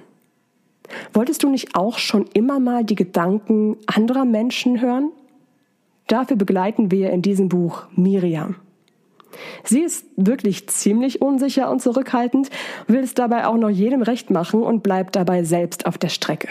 Wolltest 1.13 1.43
du 1.43 1.49
nicht 1.49 1.75
auch 1.75 1.97
schon 1.97 2.25
immer 2.33 2.59
mal 2.59 2.83
die 2.83 2.95
Gedanken 2.95 3.77
anderer 3.85 4.25
Menschen 4.25 4.81
hören? 4.81 5.11
Dafür 6.07 6.37
begleiten 6.37 6.91
wir 6.91 7.09
in 7.11 7.21
diesem 7.21 7.49
Buch 7.49 7.83
Miriam. 7.95 8.55
Sie 9.63 9.81
ist 9.81 10.05
wirklich 10.15 10.67
ziemlich 10.67 11.21
unsicher 11.21 11.69
und 11.69 11.81
zurückhaltend, 11.81 12.49
will 12.87 13.01
es 13.01 13.13
dabei 13.13 13.45
auch 13.45 13.57
noch 13.57 13.69
jedem 13.69 14.01
recht 14.01 14.29
machen 14.29 14.63
und 14.63 14.83
bleibt 14.83 15.15
dabei 15.15 15.43
selbst 15.43 15.85
auf 15.85 15.97
der 15.97 16.09
Strecke. 16.09 16.47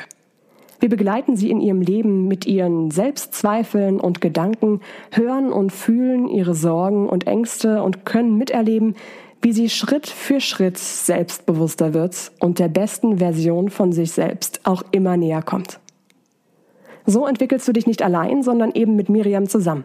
Wir 0.79 0.91
begleiten 0.91 1.37
sie 1.37 1.51
in 1.51 1.61
ihrem 1.61 1.81
Leben 1.81 2.29
mit 2.29 2.47
ihren 2.47 2.91
Selbstzweifeln 2.91 3.99
und 3.99 4.21
Gedanken, 4.21 4.81
hören 5.11 5.51
und 5.51 5.73
fühlen 5.73 6.29
ihre 6.29 6.55
Sorgen 6.55 7.09
und 7.09 7.27
Ängste 7.27 7.83
und 7.83 8.05
können 8.05 8.37
miterleben, 8.37 8.95
wie 9.47 9.53
sie 9.53 9.71
Schritt 9.71 10.09
für 10.09 10.41
Schritt 10.41 10.77
selbstbewusster 10.77 11.95
wird 11.95 12.33
und 12.41 12.59
der 12.59 12.67
besten 12.67 13.19
Version 13.19 13.71
von 13.71 13.93
sich 13.93 14.11
selbst 14.11 14.59
auch 14.65 14.83
immer 14.91 15.17
näher 15.17 15.41
kommt. 15.41 15.79
So 17.07 17.29
entwickelst 17.29 17.69
du 17.69 17.73
dich 17.73 17.87
nicht 17.87 18.03
allein, 18.03 18.43
sondern 18.43 18.73
eben 18.73 18.97
mit 18.97 19.09
Miriam 19.09 19.49
zusammen. 19.49 19.85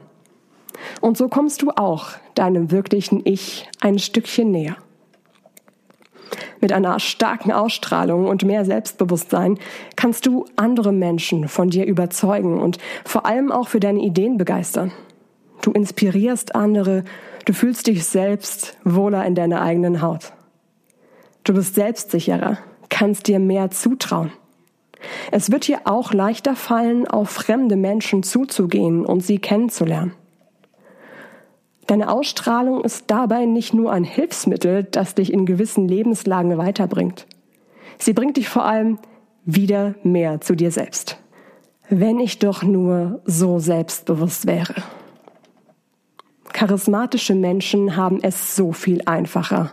Und 1.00 1.16
so 1.16 1.28
kommst 1.28 1.62
du 1.62 1.70
auch 1.70 2.08
deinem 2.34 2.72
wirklichen 2.72 3.22
Ich 3.24 3.70
ein 3.82 4.00
Stückchen 4.00 4.50
näher. 4.50 4.78
Mit 6.60 6.74
einer 6.74 7.00
starken 7.00 7.52
Ausstrahlung 7.52 8.26
und 8.26 8.44
mehr 8.44 8.66
Selbstbewusstsein 8.66 9.60
kannst 9.96 10.26
du 10.26 10.46
andere 10.56 10.92
Menschen 10.92 11.48
von 11.48 11.70
dir 11.70 11.86
überzeugen 11.86 12.60
und 12.60 12.80
vor 13.06 13.28
allem 13.28 13.52
auch 13.52 13.68
für 13.68 13.80
deine 13.80 14.02
Ideen 14.02 14.40
begeistern. 14.40 14.92
Du 15.62 15.72
inspirierst 15.72 16.56
andere, 16.56 17.04
du 17.46 17.54
fühlst 17.54 17.88
dich 17.88 18.06
selbst 18.06 18.78
wohler 18.84 19.26
in 19.26 19.36
deiner 19.36 19.62
eigenen 19.62 20.02
Haut. 20.02 20.34
Du 21.44 21.54
bist 21.54 21.76
selbstsicherer, 21.76 22.58
kannst 22.90 23.28
dir 23.28 23.40
mehr 23.40 23.72
zutrauen. 23.72 24.32
Es 25.32 25.52
wird 25.52 25.68
dir 25.68 25.82
auch 25.86 26.14
leichter 26.14 26.56
fallen, 26.56 27.08
auf 27.08 27.30
fremde 27.30 27.76
Menschen 27.76 28.24
zuzugehen 28.24 29.06
und 29.06 29.22
sie 29.22 29.40
kennenzulernen. 29.40 30.14
Deine 31.88 32.10
Ausstrahlung 32.10 32.84
ist 32.84 33.06
dabei 33.08 33.46
nicht 33.46 33.74
nur 33.74 33.92
ein 33.92 34.04
Hilfsmittel, 34.04 34.84
das 34.84 35.16
dich 35.16 35.34
in 35.34 35.46
gewissen 35.46 35.88
Lebenslagen 35.88 36.58
weiterbringt. 36.58 37.28
Sie 37.98 38.14
bringt 38.14 38.38
dich 38.38 38.48
vor 38.48 38.66
allem 38.66 39.00
wieder 39.46 39.96
mehr 40.04 40.42
zu 40.42 40.56
dir 40.56 40.72
selbst. 40.72 41.18
Wenn 41.90 42.20
ich 42.20 42.40
doch 42.40 42.64
nur 42.64 43.22
so 43.26 43.60
selbstbewusst 43.60 44.48
wäre. 44.48 44.76
Charismatische 46.62 47.34
Menschen 47.34 47.98
haben 47.98 48.20
es 48.22 48.56
so 48.56 48.72
viel 48.72 49.02
einfacher. 49.08 49.72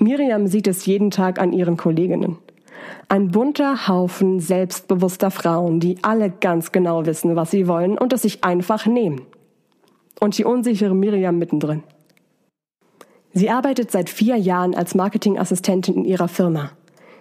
Miriam 0.00 0.48
sieht 0.48 0.66
es 0.66 0.84
jeden 0.84 1.12
Tag 1.12 1.40
an 1.40 1.52
ihren 1.52 1.76
Kolleginnen. 1.76 2.36
Ein 3.08 3.28
bunter 3.28 3.86
Haufen 3.86 4.40
selbstbewusster 4.40 5.30
Frauen, 5.30 5.78
die 5.78 5.98
alle 6.02 6.30
ganz 6.30 6.72
genau 6.72 7.06
wissen, 7.06 7.36
was 7.36 7.52
sie 7.52 7.68
wollen 7.68 7.96
und 7.96 8.12
es 8.12 8.22
sich 8.22 8.42
einfach 8.42 8.86
nehmen. 8.86 9.22
Und 10.18 10.36
die 10.36 10.44
unsichere 10.44 10.96
Miriam 10.96 11.38
mittendrin. 11.38 11.84
Sie 13.32 13.48
arbeitet 13.48 13.92
seit 13.92 14.10
vier 14.10 14.34
Jahren 14.34 14.74
als 14.74 14.96
Marketingassistentin 14.96 15.94
in 15.94 16.04
ihrer 16.04 16.26
Firma. 16.26 16.72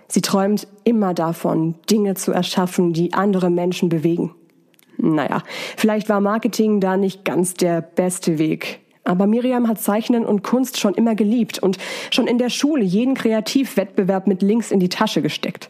Sie 0.07 0.21
träumt 0.21 0.67
immer 0.83 1.13
davon, 1.13 1.75
Dinge 1.91 2.15
zu 2.15 2.31
erschaffen, 2.31 2.93
die 2.93 3.13
andere 3.13 3.51
Menschen 3.51 3.89
bewegen. 3.89 4.33
Naja, 5.01 5.43
vielleicht 5.77 6.09
war 6.09 6.19
Marketing 6.19 6.79
da 6.79 6.97
nicht 6.97 7.23
ganz 7.23 7.53
der 7.53 7.81
beste 7.81 8.37
Weg. 8.37 8.81
Aber 9.05 9.25
Miriam 9.27 9.67
hat 9.67 9.79
Zeichnen 9.79 10.25
und 10.25 10.43
Kunst 10.43 10.77
schon 10.77 10.93
immer 10.93 11.15
geliebt 11.15 11.57
und 11.57 11.77
schon 12.11 12.27
in 12.27 12.37
der 12.37 12.49
Schule 12.49 12.83
jeden 12.83 13.15
Kreativwettbewerb 13.15 14.27
mit 14.27 14.41
links 14.41 14.71
in 14.71 14.79
die 14.79 14.89
Tasche 14.89 15.21
gesteckt. 15.21 15.69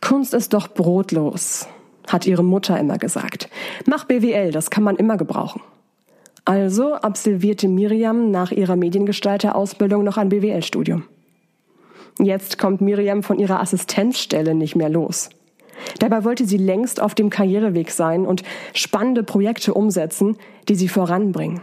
Kunst 0.00 0.34
ist 0.34 0.52
doch 0.52 0.68
brotlos, 0.68 1.68
hat 2.08 2.26
ihre 2.26 2.42
Mutter 2.42 2.78
immer 2.78 2.98
gesagt. 2.98 3.48
Mach 3.86 4.04
BWL, 4.04 4.50
das 4.50 4.70
kann 4.70 4.82
man 4.82 4.96
immer 4.96 5.16
gebrauchen. 5.16 5.60
Also 6.46 6.94
absolvierte 6.94 7.68
Miriam 7.68 8.30
nach 8.30 8.50
ihrer 8.50 8.76
Mediengestalterausbildung 8.76 10.02
noch 10.02 10.16
ein 10.16 10.28
BWL-Studium. 10.28 11.04
Jetzt 12.18 12.58
kommt 12.58 12.80
Miriam 12.80 13.22
von 13.22 13.38
ihrer 13.38 13.60
Assistenzstelle 13.60 14.54
nicht 14.54 14.76
mehr 14.76 14.88
los. 14.88 15.30
Dabei 15.98 16.24
wollte 16.24 16.46
sie 16.46 16.56
längst 16.56 17.00
auf 17.00 17.14
dem 17.14 17.30
Karriereweg 17.30 17.90
sein 17.90 18.26
und 18.26 18.42
spannende 18.72 19.22
Projekte 19.22 19.74
umsetzen, 19.74 20.36
die 20.68 20.74
sie 20.74 20.88
voranbringen. 20.88 21.60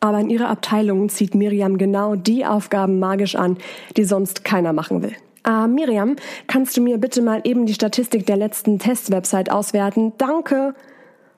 Aber 0.00 0.18
in 0.18 0.30
ihrer 0.30 0.48
Abteilung 0.48 1.08
zieht 1.08 1.34
Miriam 1.34 1.78
genau 1.78 2.16
die 2.16 2.44
Aufgaben 2.44 2.98
magisch 2.98 3.36
an, 3.36 3.56
die 3.96 4.04
sonst 4.04 4.44
keiner 4.44 4.72
machen 4.72 5.02
will. 5.02 5.12
Ah, 5.44 5.66
Miriam, 5.66 6.16
kannst 6.46 6.76
du 6.76 6.80
mir 6.80 6.98
bitte 6.98 7.22
mal 7.22 7.40
eben 7.44 7.66
die 7.66 7.74
Statistik 7.74 8.26
der 8.26 8.36
letzten 8.36 8.78
Testwebsite 8.78 9.52
auswerten? 9.52 10.12
Danke. 10.18 10.74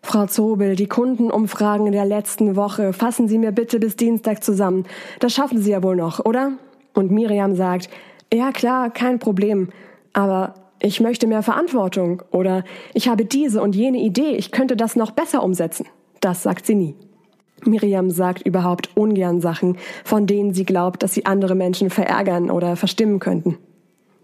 Frau 0.03 0.27
Zobel, 0.27 0.77
die 0.77 0.87
Kundenumfragen 0.87 1.91
der 1.91 2.05
letzten 2.05 2.57
Woche 2.57 2.93
fassen 2.93 3.29
Sie 3.29 3.39
mir 3.39 3.53
bitte 3.53 3.79
bis 3.81 3.97
Dienstag 3.97 4.45
zusammen. 4.45 4.85
Das 5.21 5.33
schaffen 5.33 5.63
Sie 5.63 5.71
ja 5.71 5.83
wohl 5.83 5.97
noch, 5.97 6.25
oder? 6.25 6.53
Und 6.93 7.11
Miriam 7.11 7.55
sagt, 7.55 7.89
ja 8.33 8.53
klar, 8.53 8.91
kein 8.91 9.19
Problem. 9.19 9.71
Aber 10.13 10.55
ich 10.85 11.01
möchte 11.01 11.27
mehr 11.27 11.43
Verantwortung 11.43 12.23
oder 12.31 12.63
ich 12.93 13.09
habe 13.09 13.25
diese 13.25 13.63
und 13.63 13.75
jene 13.75 13.99
Idee, 13.99 14.37
ich 14.37 14.51
könnte 14.51 14.77
das 14.77 14.97
noch 14.97 15.13
besser 15.13 15.43
umsetzen. 15.43 15.87
Das 16.21 16.43
sagt 16.43 16.67
sie 16.67 16.75
nie. 16.75 16.95
Miriam 17.65 18.11
sagt 18.11 18.43
überhaupt 18.43 18.95
ungern 18.95 19.41
Sachen, 19.41 19.79
von 20.05 20.27
denen 20.27 20.53
sie 20.53 20.67
glaubt, 20.67 21.03
dass 21.03 21.15
sie 21.15 21.25
andere 21.25 21.55
Menschen 21.55 21.89
verärgern 21.89 22.51
oder 22.51 22.77
verstimmen 22.77 23.19
könnten. 23.19 23.57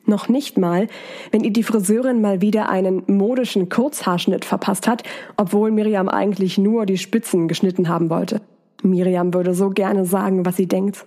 Noch 0.04 0.28
nicht 0.28 0.58
mal, 0.58 0.88
wenn 1.30 1.44
ihr 1.44 1.52
die 1.52 1.62
Friseurin 1.62 2.20
mal 2.20 2.42
wieder 2.42 2.68
einen 2.68 3.04
modischen 3.06 3.70
Kurzhaarschnitt 3.70 4.44
verpasst 4.44 4.86
hat, 4.86 5.02
obwohl 5.38 5.70
Miriam 5.70 6.10
eigentlich 6.10 6.58
nur 6.58 6.84
die 6.84 6.98
Spitzen 6.98 7.48
geschnitten 7.48 7.88
haben 7.88 8.10
wollte. 8.10 8.42
Miriam 8.82 9.32
würde 9.32 9.54
so 9.54 9.70
gerne 9.70 10.04
sagen, 10.04 10.44
was 10.44 10.56
sie 10.56 10.66
denkt. 10.66 11.06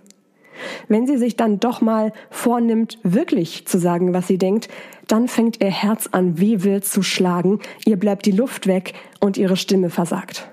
Wenn 0.87 1.07
sie 1.07 1.17
sich 1.17 1.35
dann 1.35 1.59
doch 1.59 1.81
mal 1.81 2.13
vornimmt, 2.29 2.99
wirklich 3.03 3.65
zu 3.67 3.79
sagen, 3.79 4.13
was 4.13 4.27
sie 4.27 4.37
denkt, 4.37 4.69
dann 5.07 5.27
fängt 5.27 5.61
ihr 5.63 5.71
Herz 5.71 6.09
an 6.11 6.39
wie 6.39 6.63
wild 6.63 6.85
zu 6.85 7.03
schlagen, 7.03 7.59
ihr 7.85 7.97
bleibt 7.97 8.25
die 8.25 8.31
Luft 8.31 8.67
weg 8.67 8.93
und 9.19 9.37
ihre 9.37 9.57
Stimme 9.57 9.89
versagt. 9.89 10.47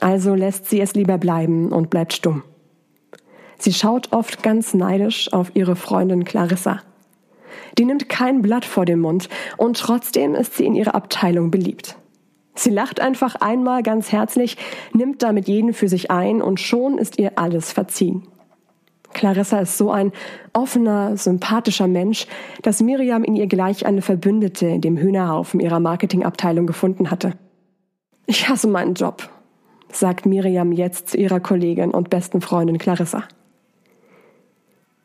Also 0.00 0.34
lässt 0.34 0.66
sie 0.66 0.80
es 0.80 0.94
lieber 0.94 1.18
bleiben 1.18 1.70
und 1.70 1.90
bleibt 1.90 2.12
stumm. 2.12 2.42
Sie 3.58 3.72
schaut 3.72 4.12
oft 4.12 4.42
ganz 4.42 4.74
neidisch 4.74 5.32
auf 5.32 5.52
ihre 5.54 5.76
Freundin 5.76 6.24
Clarissa. 6.24 6.80
Die 7.78 7.84
nimmt 7.84 8.08
kein 8.08 8.42
Blatt 8.42 8.64
vor 8.64 8.84
den 8.84 9.00
Mund 9.00 9.28
und 9.56 9.78
trotzdem 9.78 10.34
ist 10.34 10.56
sie 10.56 10.66
in 10.66 10.74
ihrer 10.74 10.94
Abteilung 10.94 11.50
beliebt. 11.50 11.96
Sie 12.54 12.70
lacht 12.70 13.00
einfach 13.00 13.36
einmal 13.36 13.82
ganz 13.82 14.12
herzlich, 14.12 14.56
nimmt 14.92 15.22
damit 15.22 15.48
jeden 15.48 15.74
für 15.74 15.88
sich 15.88 16.10
ein 16.10 16.40
und 16.40 16.60
schon 16.60 16.98
ist 16.98 17.18
ihr 17.18 17.32
alles 17.36 17.72
verziehen. 17.72 18.26
Clarissa 19.14 19.60
ist 19.60 19.78
so 19.78 19.90
ein 19.90 20.12
offener, 20.52 21.16
sympathischer 21.16 21.86
Mensch, 21.86 22.26
dass 22.62 22.82
Miriam 22.82 23.24
in 23.24 23.36
ihr 23.36 23.46
gleich 23.46 23.86
eine 23.86 24.02
Verbündete 24.02 24.66
in 24.66 24.80
dem 24.80 24.98
Hühnerhaufen 24.98 25.60
ihrer 25.60 25.80
Marketingabteilung 25.80 26.66
gefunden 26.66 27.10
hatte. 27.10 27.32
Ich 28.26 28.48
hasse 28.48 28.68
meinen 28.68 28.94
Job, 28.94 29.30
sagt 29.90 30.26
Miriam 30.26 30.72
jetzt 30.72 31.10
zu 31.10 31.16
ihrer 31.16 31.40
Kollegin 31.40 31.90
und 31.90 32.10
besten 32.10 32.40
Freundin 32.40 32.78
Clarissa. 32.78 33.24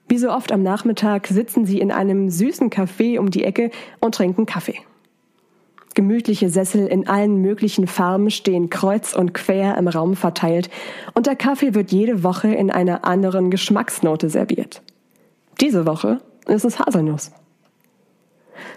Wie 0.07 0.17
so 0.17 0.31
oft 0.31 0.51
am 0.51 0.63
Nachmittag 0.63 1.27
sitzen 1.27 1.65
sie 1.65 1.79
in 1.79 1.91
einem 1.91 2.29
süßen 2.29 2.71
Café 2.71 3.19
um 3.19 3.29
die 3.29 3.43
Ecke 3.43 3.69
und 3.99 4.15
trinken 4.15 4.47
Kaffee. 4.47 4.79
Gemütliche 5.95 6.49
Sessel 6.49 6.87
in 6.87 7.07
allen 7.07 7.41
möglichen 7.41 7.87
Farben 7.87 8.29
stehen 8.29 8.69
kreuz 8.69 9.13
und 9.13 9.33
quer 9.33 9.77
im 9.77 9.87
Raum 9.87 10.15
verteilt 10.15 10.69
und 11.13 11.25
der 11.25 11.35
Kaffee 11.35 11.73
wird 11.73 11.91
jede 11.91 12.23
Woche 12.23 12.49
in 12.49 12.71
einer 12.71 13.05
anderen 13.05 13.49
Geschmacksnote 13.49 14.29
serviert. 14.29 14.81
Diese 15.59 15.85
Woche 15.85 16.21
ist 16.47 16.63
es 16.63 16.79
Haselnuss. 16.79 17.31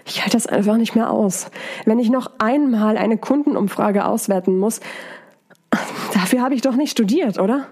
Ich 0.05 0.21
halte 0.21 0.37
das 0.37 0.47
einfach 0.47 0.77
nicht 0.77 0.95
mehr 0.95 1.11
aus. 1.11 1.49
Wenn 1.85 1.99
ich 1.99 2.09
noch 2.09 2.31
einmal 2.39 2.97
eine 2.97 3.17
Kundenumfrage 3.17 4.05
auswerten 4.05 4.57
muss, 4.57 4.79
dafür 6.13 6.41
habe 6.41 6.55
ich 6.55 6.61
doch 6.61 6.75
nicht 6.75 6.91
studiert, 6.91 7.39
oder? 7.39 7.67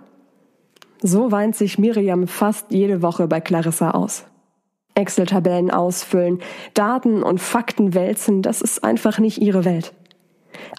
So 1.02 1.32
weint 1.32 1.56
sich 1.56 1.80
Miriam 1.80 2.28
fast 2.28 2.72
jede 2.72 3.02
Woche 3.02 3.28
bei 3.28 3.42
Clarissa 3.42 3.92
aus. 3.92 4.26
Excel-Tabellen 4.96 5.72
ausfüllen, 5.72 6.40
Daten 6.74 7.24
und 7.24 7.40
Fakten 7.40 7.94
wälzen, 7.94 8.42
das 8.42 8.62
ist 8.62 8.84
einfach 8.84 9.20
nicht 9.20 9.42
ihre 9.42 9.66
Welt. 9.66 9.94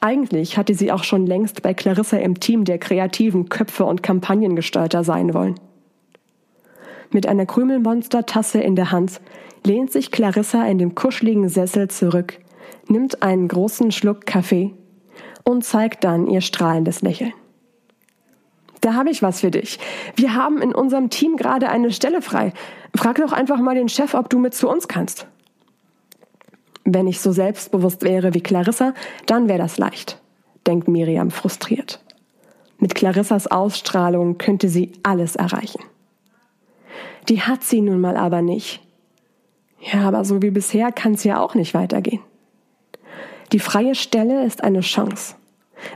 Eigentlich 0.00 0.56
hatte 0.58 0.74
sie 0.74 0.92
auch 0.92 1.04
schon 1.04 1.26
längst 1.26 1.62
bei 1.62 1.74
Clarissa 1.74 2.16
im 2.18 2.40
Team 2.40 2.64
der 2.64 2.78
kreativen 2.78 3.48
Köpfe 3.48 3.84
und 3.84 4.02
Kampagnengestalter 4.02 5.04
sein 5.04 5.34
wollen. 5.34 5.58
Mit 7.10 7.26
einer 7.26 7.46
Krümelmonster-Tasse 7.46 8.60
in 8.60 8.76
der 8.76 8.90
Hand 8.90 9.20
lehnt 9.64 9.92
sich 9.92 10.10
Clarissa 10.10 10.66
in 10.66 10.78
dem 10.78 10.94
kuscheligen 10.94 11.48
Sessel 11.48 11.88
zurück, 11.88 12.38
nimmt 12.88 13.22
einen 13.22 13.48
großen 13.48 13.92
Schluck 13.92 14.26
Kaffee 14.26 14.72
und 15.44 15.64
zeigt 15.64 16.04
dann 16.04 16.26
ihr 16.26 16.40
strahlendes 16.40 17.02
Lächeln. 17.02 17.32
Da 18.82 18.94
habe 18.94 19.10
ich 19.10 19.22
was 19.22 19.40
für 19.40 19.52
dich. 19.52 19.78
Wir 20.16 20.34
haben 20.34 20.60
in 20.60 20.74
unserem 20.74 21.08
Team 21.08 21.36
gerade 21.36 21.68
eine 21.68 21.92
Stelle 21.92 22.20
frei. 22.20 22.52
Frag 22.94 23.16
doch 23.16 23.32
einfach 23.32 23.60
mal 23.60 23.76
den 23.76 23.88
Chef, 23.88 24.12
ob 24.12 24.28
du 24.28 24.40
mit 24.40 24.54
zu 24.54 24.68
uns 24.68 24.88
kannst. 24.88 25.26
Wenn 26.84 27.06
ich 27.06 27.20
so 27.20 27.30
selbstbewusst 27.30 28.02
wäre 28.02 28.34
wie 28.34 28.40
Clarissa, 28.40 28.92
dann 29.26 29.48
wäre 29.48 29.60
das 29.60 29.78
leicht, 29.78 30.20
denkt 30.66 30.88
Miriam 30.88 31.30
frustriert. 31.30 32.00
Mit 32.78 32.96
Clarissas 32.96 33.46
Ausstrahlung 33.46 34.36
könnte 34.36 34.68
sie 34.68 34.90
alles 35.04 35.36
erreichen. 35.36 35.84
Die 37.28 37.40
hat 37.40 37.62
sie 37.62 37.80
nun 37.80 38.00
mal 38.00 38.16
aber 38.16 38.42
nicht. 38.42 38.80
Ja, 39.80 40.08
aber 40.08 40.24
so 40.24 40.42
wie 40.42 40.50
bisher 40.50 40.90
kann 40.90 41.14
es 41.14 41.22
ja 41.22 41.40
auch 41.40 41.54
nicht 41.54 41.72
weitergehen. 41.72 42.20
Die 43.52 43.60
freie 43.60 43.94
Stelle 43.94 44.44
ist 44.44 44.64
eine 44.64 44.80
Chance, 44.80 45.36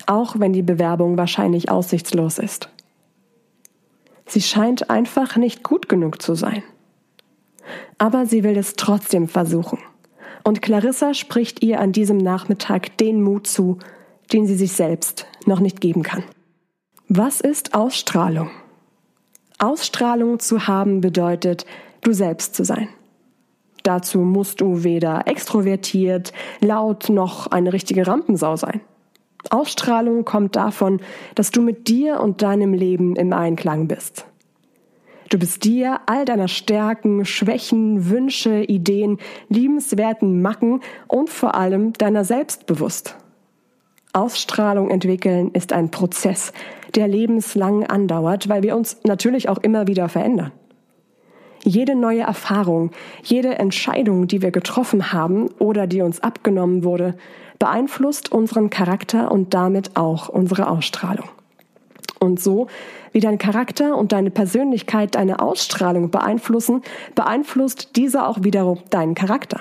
auch 0.06 0.38
wenn 0.38 0.52
die 0.52 0.62
Bewerbung 0.62 1.18
wahrscheinlich 1.18 1.68
aussichtslos 1.68 2.38
ist. 2.38 2.70
Sie 4.26 4.42
scheint 4.42 4.90
einfach 4.90 5.36
nicht 5.36 5.62
gut 5.62 5.88
genug 5.88 6.20
zu 6.20 6.34
sein. 6.34 6.62
Aber 7.98 8.26
sie 8.26 8.44
will 8.44 8.56
es 8.56 8.74
trotzdem 8.74 9.28
versuchen. 9.28 9.78
Und 10.44 10.62
Clarissa 10.62 11.14
spricht 11.14 11.62
ihr 11.62 11.80
an 11.80 11.92
diesem 11.92 12.18
Nachmittag 12.18 12.96
den 12.98 13.22
Mut 13.22 13.46
zu, 13.46 13.78
den 14.32 14.46
sie 14.46 14.56
sich 14.56 14.72
selbst 14.72 15.26
noch 15.46 15.60
nicht 15.60 15.80
geben 15.80 16.02
kann. 16.02 16.24
Was 17.08 17.40
ist 17.40 17.74
Ausstrahlung? 17.74 18.50
Ausstrahlung 19.58 20.38
zu 20.38 20.66
haben 20.66 21.00
bedeutet, 21.00 21.64
du 22.02 22.12
selbst 22.12 22.54
zu 22.54 22.64
sein. 22.64 22.88
Dazu 23.82 24.18
musst 24.18 24.60
du 24.60 24.82
weder 24.82 25.26
extrovertiert, 25.28 26.32
laut 26.60 27.08
noch 27.08 27.46
eine 27.46 27.72
richtige 27.72 28.06
Rampensau 28.06 28.56
sein. 28.56 28.80
Ausstrahlung 29.52 30.24
kommt 30.24 30.56
davon, 30.56 31.00
dass 31.34 31.50
du 31.50 31.62
mit 31.62 31.88
dir 31.88 32.20
und 32.20 32.42
deinem 32.42 32.72
Leben 32.74 33.16
im 33.16 33.32
Einklang 33.32 33.88
bist. 33.88 34.26
Du 35.28 35.38
bist 35.38 35.64
dir 35.64 36.00
all 36.06 36.24
deiner 36.24 36.46
Stärken, 36.46 37.24
Schwächen, 37.24 38.08
Wünsche, 38.08 38.62
Ideen, 38.62 39.18
liebenswerten 39.48 40.40
Macken 40.40 40.80
und 41.08 41.30
vor 41.30 41.56
allem 41.56 41.92
deiner 41.94 42.24
selbst 42.24 42.66
bewusst. 42.66 43.16
Ausstrahlung 44.12 44.88
entwickeln 44.88 45.50
ist 45.52 45.72
ein 45.72 45.90
Prozess, 45.90 46.52
der 46.94 47.08
lebenslang 47.08 47.84
andauert, 47.84 48.48
weil 48.48 48.62
wir 48.62 48.76
uns 48.76 48.98
natürlich 49.04 49.48
auch 49.48 49.58
immer 49.58 49.88
wieder 49.88 50.08
verändern. 50.08 50.52
Jede 51.64 51.96
neue 51.96 52.20
Erfahrung, 52.20 52.92
jede 53.24 53.58
Entscheidung, 53.58 54.28
die 54.28 54.40
wir 54.40 54.52
getroffen 54.52 55.12
haben 55.12 55.48
oder 55.58 55.88
die 55.88 56.00
uns 56.00 56.22
abgenommen 56.22 56.84
wurde, 56.84 57.16
beeinflusst 57.58 58.32
unseren 58.32 58.70
Charakter 58.70 59.30
und 59.30 59.54
damit 59.54 59.96
auch 59.96 60.28
unsere 60.28 60.68
Ausstrahlung. 60.68 61.28
Und 62.18 62.40
so 62.40 62.66
wie 63.12 63.20
dein 63.20 63.38
Charakter 63.38 63.96
und 63.96 64.12
deine 64.12 64.30
Persönlichkeit 64.30 65.14
deine 65.14 65.40
Ausstrahlung 65.40 66.10
beeinflussen, 66.10 66.82
beeinflusst 67.14 67.96
dieser 67.96 68.28
auch 68.28 68.42
wiederum 68.42 68.78
deinen 68.90 69.14
Charakter. 69.14 69.60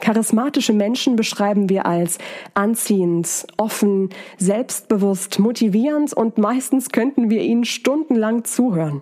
Charismatische 0.00 0.72
Menschen 0.72 1.16
beschreiben 1.16 1.70
wir 1.70 1.86
als 1.86 2.18
anziehend, 2.54 3.46
offen, 3.56 4.10
selbstbewusst, 4.36 5.38
motivierend 5.38 6.12
und 6.12 6.36
meistens 6.36 6.90
könnten 6.90 7.30
wir 7.30 7.40
ihnen 7.40 7.64
stundenlang 7.64 8.44
zuhören. 8.44 9.00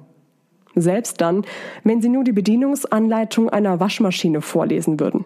Selbst 0.76 1.20
dann, 1.20 1.44
wenn 1.82 2.00
sie 2.00 2.08
nur 2.08 2.24
die 2.24 2.32
Bedienungsanleitung 2.32 3.48
einer 3.48 3.80
Waschmaschine 3.80 4.40
vorlesen 4.40 4.98
würden. 4.98 5.24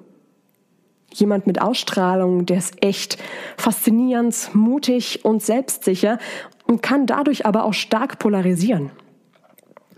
Jemand 1.12 1.46
mit 1.46 1.60
Ausstrahlung, 1.60 2.46
der 2.46 2.58
ist 2.58 2.82
echt, 2.82 3.18
faszinierend, 3.56 4.50
mutig 4.54 5.24
und 5.24 5.42
selbstsicher 5.42 6.18
und 6.66 6.82
kann 6.82 7.06
dadurch 7.06 7.46
aber 7.46 7.64
auch 7.64 7.74
stark 7.74 8.18
polarisieren. 8.18 8.90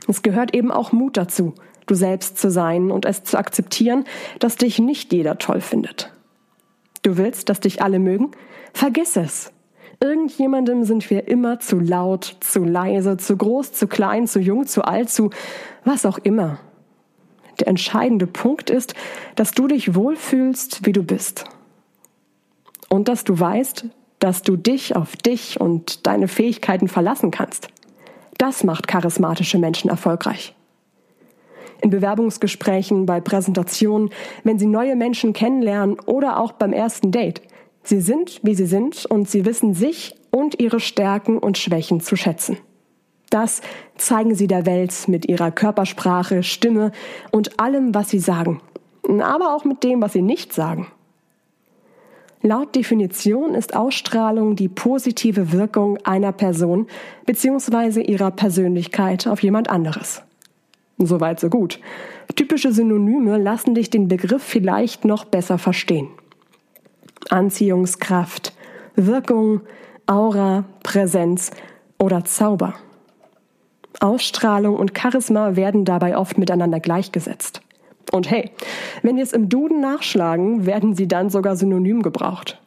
Es 0.08 0.22
gehört 0.22 0.54
eben 0.54 0.70
auch 0.70 0.92
Mut 0.92 1.16
dazu, 1.16 1.54
du 1.86 1.94
selbst 1.94 2.38
zu 2.38 2.50
sein 2.50 2.90
und 2.90 3.04
es 3.04 3.24
zu 3.24 3.38
akzeptieren, 3.38 4.04
dass 4.38 4.56
dich 4.56 4.78
nicht 4.78 5.12
jeder 5.12 5.38
toll 5.38 5.60
findet. 5.60 6.12
Du 7.02 7.16
willst, 7.16 7.48
dass 7.48 7.60
dich 7.60 7.82
alle 7.82 7.98
mögen? 7.98 8.30
Vergiss 8.72 9.16
es. 9.16 9.52
Irgendjemandem 10.02 10.84
sind 10.84 11.10
wir 11.10 11.28
immer 11.28 11.60
zu 11.60 11.78
laut, 11.78 12.36
zu 12.40 12.64
leise, 12.64 13.16
zu 13.18 13.36
groß, 13.36 13.72
zu 13.72 13.86
klein, 13.86 14.26
zu 14.26 14.40
jung, 14.40 14.66
zu 14.66 14.82
alt, 14.82 15.10
zu 15.10 15.30
was 15.84 16.06
auch 16.06 16.18
immer. 16.18 16.58
Der 17.60 17.68
entscheidende 17.68 18.26
Punkt 18.26 18.70
ist, 18.70 18.94
dass 19.36 19.52
du 19.52 19.68
dich 19.68 19.94
wohlfühlst, 19.94 20.86
wie 20.86 20.92
du 20.92 21.02
bist. 21.02 21.44
Und 22.88 23.08
dass 23.08 23.24
du 23.24 23.38
weißt, 23.38 23.86
dass 24.18 24.42
du 24.42 24.56
dich 24.56 24.96
auf 24.96 25.16
dich 25.16 25.60
und 25.60 26.06
deine 26.06 26.28
Fähigkeiten 26.28 26.88
verlassen 26.88 27.30
kannst. 27.30 27.68
Das 28.38 28.64
macht 28.64 28.88
charismatische 28.88 29.58
Menschen 29.58 29.90
erfolgreich. 29.90 30.54
In 31.82 31.90
Bewerbungsgesprächen, 31.90 33.06
bei 33.06 33.20
Präsentationen, 33.20 34.10
wenn 34.44 34.58
sie 34.58 34.66
neue 34.66 34.96
Menschen 34.96 35.32
kennenlernen 35.32 35.98
oder 36.00 36.38
auch 36.38 36.52
beim 36.52 36.72
ersten 36.72 37.10
Date. 37.10 37.40
Sie 37.82 38.00
sind, 38.00 38.40
wie 38.42 38.54
sie 38.54 38.66
sind 38.66 39.06
und 39.06 39.28
sie 39.28 39.44
wissen 39.46 39.74
sich 39.74 40.14
und 40.30 40.60
ihre 40.60 40.80
Stärken 40.80 41.38
und 41.38 41.56
Schwächen 41.56 42.00
zu 42.00 42.16
schätzen. 42.16 42.58
Das 43.30 43.62
zeigen 43.96 44.34
sie 44.34 44.48
der 44.48 44.66
Welt 44.66 44.92
mit 45.06 45.26
ihrer 45.26 45.52
Körpersprache, 45.52 46.42
Stimme 46.42 46.90
und 47.30 47.60
allem, 47.60 47.94
was 47.94 48.10
sie 48.10 48.18
sagen. 48.18 48.60
Aber 49.08 49.54
auch 49.54 49.64
mit 49.64 49.84
dem, 49.84 50.02
was 50.02 50.12
sie 50.12 50.22
nicht 50.22 50.52
sagen. 50.52 50.88
Laut 52.42 52.74
Definition 52.74 53.54
ist 53.54 53.76
Ausstrahlung 53.76 54.56
die 54.56 54.68
positive 54.68 55.52
Wirkung 55.52 55.98
einer 56.04 56.32
Person 56.32 56.86
bzw. 57.26 58.00
ihrer 58.00 58.30
Persönlichkeit 58.30 59.26
auf 59.26 59.42
jemand 59.42 59.68
anderes. 59.68 60.22
Soweit 60.98 61.38
so 61.38 61.50
gut. 61.50 61.80
Typische 62.34 62.72
Synonyme 62.72 63.38
lassen 63.38 63.74
dich 63.74 63.90
den 63.90 64.08
Begriff 64.08 64.42
vielleicht 64.42 65.04
noch 65.04 65.24
besser 65.24 65.58
verstehen. 65.58 66.08
Anziehungskraft, 67.28 68.54
Wirkung, 68.96 69.60
Aura, 70.06 70.64
Präsenz 70.82 71.50
oder 71.98 72.24
Zauber. 72.24 72.74
Ausstrahlung 74.00 74.76
und 74.76 74.98
Charisma 74.98 75.56
werden 75.56 75.84
dabei 75.84 76.16
oft 76.16 76.38
miteinander 76.38 76.80
gleichgesetzt. 76.80 77.60
Und 78.12 78.30
hey, 78.30 78.50
wenn 79.02 79.16
wir 79.16 79.22
es 79.22 79.32
im 79.32 79.48
Duden 79.48 79.80
nachschlagen, 79.80 80.66
werden 80.66 80.96
sie 80.96 81.06
dann 81.06 81.30
sogar 81.30 81.54
synonym 81.56 82.02
gebraucht. 82.02 82.60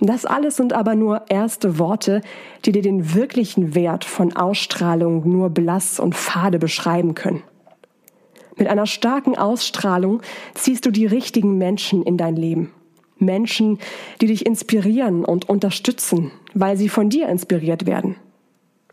Das 0.00 0.26
alles 0.26 0.56
sind 0.56 0.72
aber 0.72 0.94
nur 0.94 1.22
erste 1.30 1.78
Worte, 1.78 2.20
die 2.64 2.72
dir 2.72 2.82
den 2.82 3.14
wirklichen 3.14 3.74
Wert 3.74 4.04
von 4.04 4.36
Ausstrahlung 4.36 5.28
nur 5.30 5.48
blass 5.50 6.00
und 6.00 6.14
fade 6.14 6.58
beschreiben 6.58 7.14
können. 7.14 7.42
Mit 8.56 8.68
einer 8.68 8.86
starken 8.86 9.36
Ausstrahlung 9.36 10.22
ziehst 10.54 10.84
du 10.86 10.90
die 10.90 11.06
richtigen 11.06 11.56
Menschen 11.56 12.02
in 12.02 12.16
dein 12.16 12.36
Leben. 12.36 12.72
Menschen, 13.18 13.78
die 14.20 14.26
dich 14.26 14.44
inspirieren 14.44 15.24
und 15.24 15.48
unterstützen, 15.48 16.30
weil 16.52 16.76
sie 16.76 16.88
von 16.88 17.08
dir 17.08 17.28
inspiriert 17.28 17.86
werden. 17.86 18.16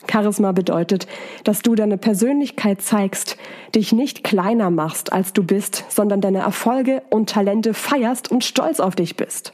Charisma 0.10 0.52
bedeutet, 0.52 1.08
dass 1.44 1.62
du 1.62 1.76
deine 1.76 1.98
Persönlichkeit 1.98 2.82
zeigst, 2.82 3.38
dich 3.74 3.94
nicht 3.94 4.24
kleiner 4.24 4.70
machst, 4.70 5.14
als 5.14 5.34
du 5.34 5.44
bist, 5.44 5.86
sondern 5.90 6.22
deine 6.22 6.40
Erfolge 6.40 7.02
und 7.10 7.30
Talente 7.30 7.74
feierst 7.74 8.32
und 8.32 8.44
stolz 8.44 8.80
auf 8.80 8.96
dich 8.96 9.16
bist. 9.16 9.54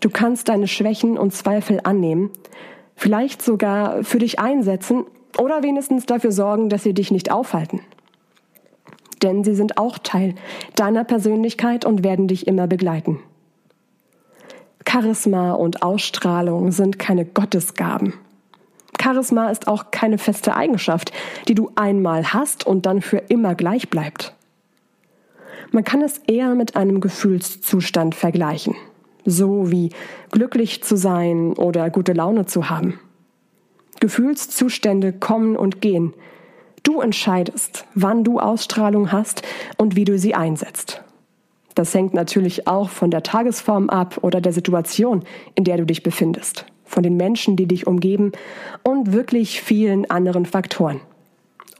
Du 0.00 0.10
kannst 0.10 0.48
deine 0.48 0.68
Schwächen 0.68 1.16
und 1.16 1.32
Zweifel 1.32 1.80
annehmen, 1.84 2.30
vielleicht 2.96 3.42
sogar 3.42 4.04
für 4.04 4.18
dich 4.18 4.38
einsetzen 4.38 5.04
oder 5.38 5.62
wenigstens 5.62 6.06
dafür 6.06 6.32
sorgen, 6.32 6.68
dass 6.68 6.82
sie 6.82 6.94
dich 6.94 7.10
nicht 7.10 7.30
aufhalten. 7.30 7.80
Denn 9.22 9.44
sie 9.44 9.54
sind 9.54 9.78
auch 9.78 9.98
Teil 9.98 10.34
deiner 10.74 11.04
Persönlichkeit 11.04 11.84
und 11.84 12.02
werden 12.02 12.26
dich 12.26 12.48
immer 12.48 12.66
begleiten. 12.66 13.20
Charisma 14.86 15.52
und 15.52 15.82
Ausstrahlung 15.82 16.72
sind 16.72 16.98
keine 16.98 17.24
Gottesgaben. 17.24 18.14
Charisma 19.02 19.50
ist 19.50 19.68
auch 19.68 19.90
keine 19.90 20.18
feste 20.18 20.54
Eigenschaft, 20.54 21.12
die 21.48 21.54
du 21.54 21.70
einmal 21.74 22.32
hast 22.32 22.66
und 22.66 22.86
dann 22.86 23.00
für 23.02 23.18
immer 23.18 23.54
gleich 23.54 23.90
bleibt. 23.90 24.34
Man 25.70 25.84
kann 25.84 26.02
es 26.02 26.18
eher 26.26 26.54
mit 26.54 26.76
einem 26.76 27.00
Gefühlszustand 27.00 28.14
vergleichen, 28.14 28.76
so 29.24 29.70
wie 29.70 29.90
glücklich 30.30 30.82
zu 30.82 30.96
sein 30.96 31.54
oder 31.54 31.88
gute 31.90 32.12
Laune 32.12 32.46
zu 32.46 32.68
haben. 32.68 33.00
Gefühlszustände 34.00 35.12
kommen 35.12 35.56
und 35.56 35.80
gehen. 35.80 36.12
Du 36.82 37.00
entscheidest, 37.00 37.86
wann 37.94 38.24
du 38.24 38.40
Ausstrahlung 38.40 39.12
hast 39.12 39.42
und 39.78 39.96
wie 39.96 40.04
du 40.04 40.18
sie 40.18 40.34
einsetzt. 40.34 41.02
Das 41.74 41.94
hängt 41.94 42.12
natürlich 42.12 42.66
auch 42.66 42.90
von 42.90 43.10
der 43.10 43.22
Tagesform 43.22 43.88
ab 43.88 44.18
oder 44.22 44.40
der 44.40 44.52
Situation, 44.52 45.24
in 45.54 45.64
der 45.64 45.78
du 45.78 45.86
dich 45.86 46.02
befindest, 46.02 46.66
von 46.92 47.02
den 47.02 47.16
Menschen, 47.16 47.56
die 47.56 47.66
dich 47.66 47.86
umgeben 47.86 48.32
und 48.82 49.12
wirklich 49.12 49.62
vielen 49.62 50.08
anderen 50.10 50.46
Faktoren. 50.46 51.00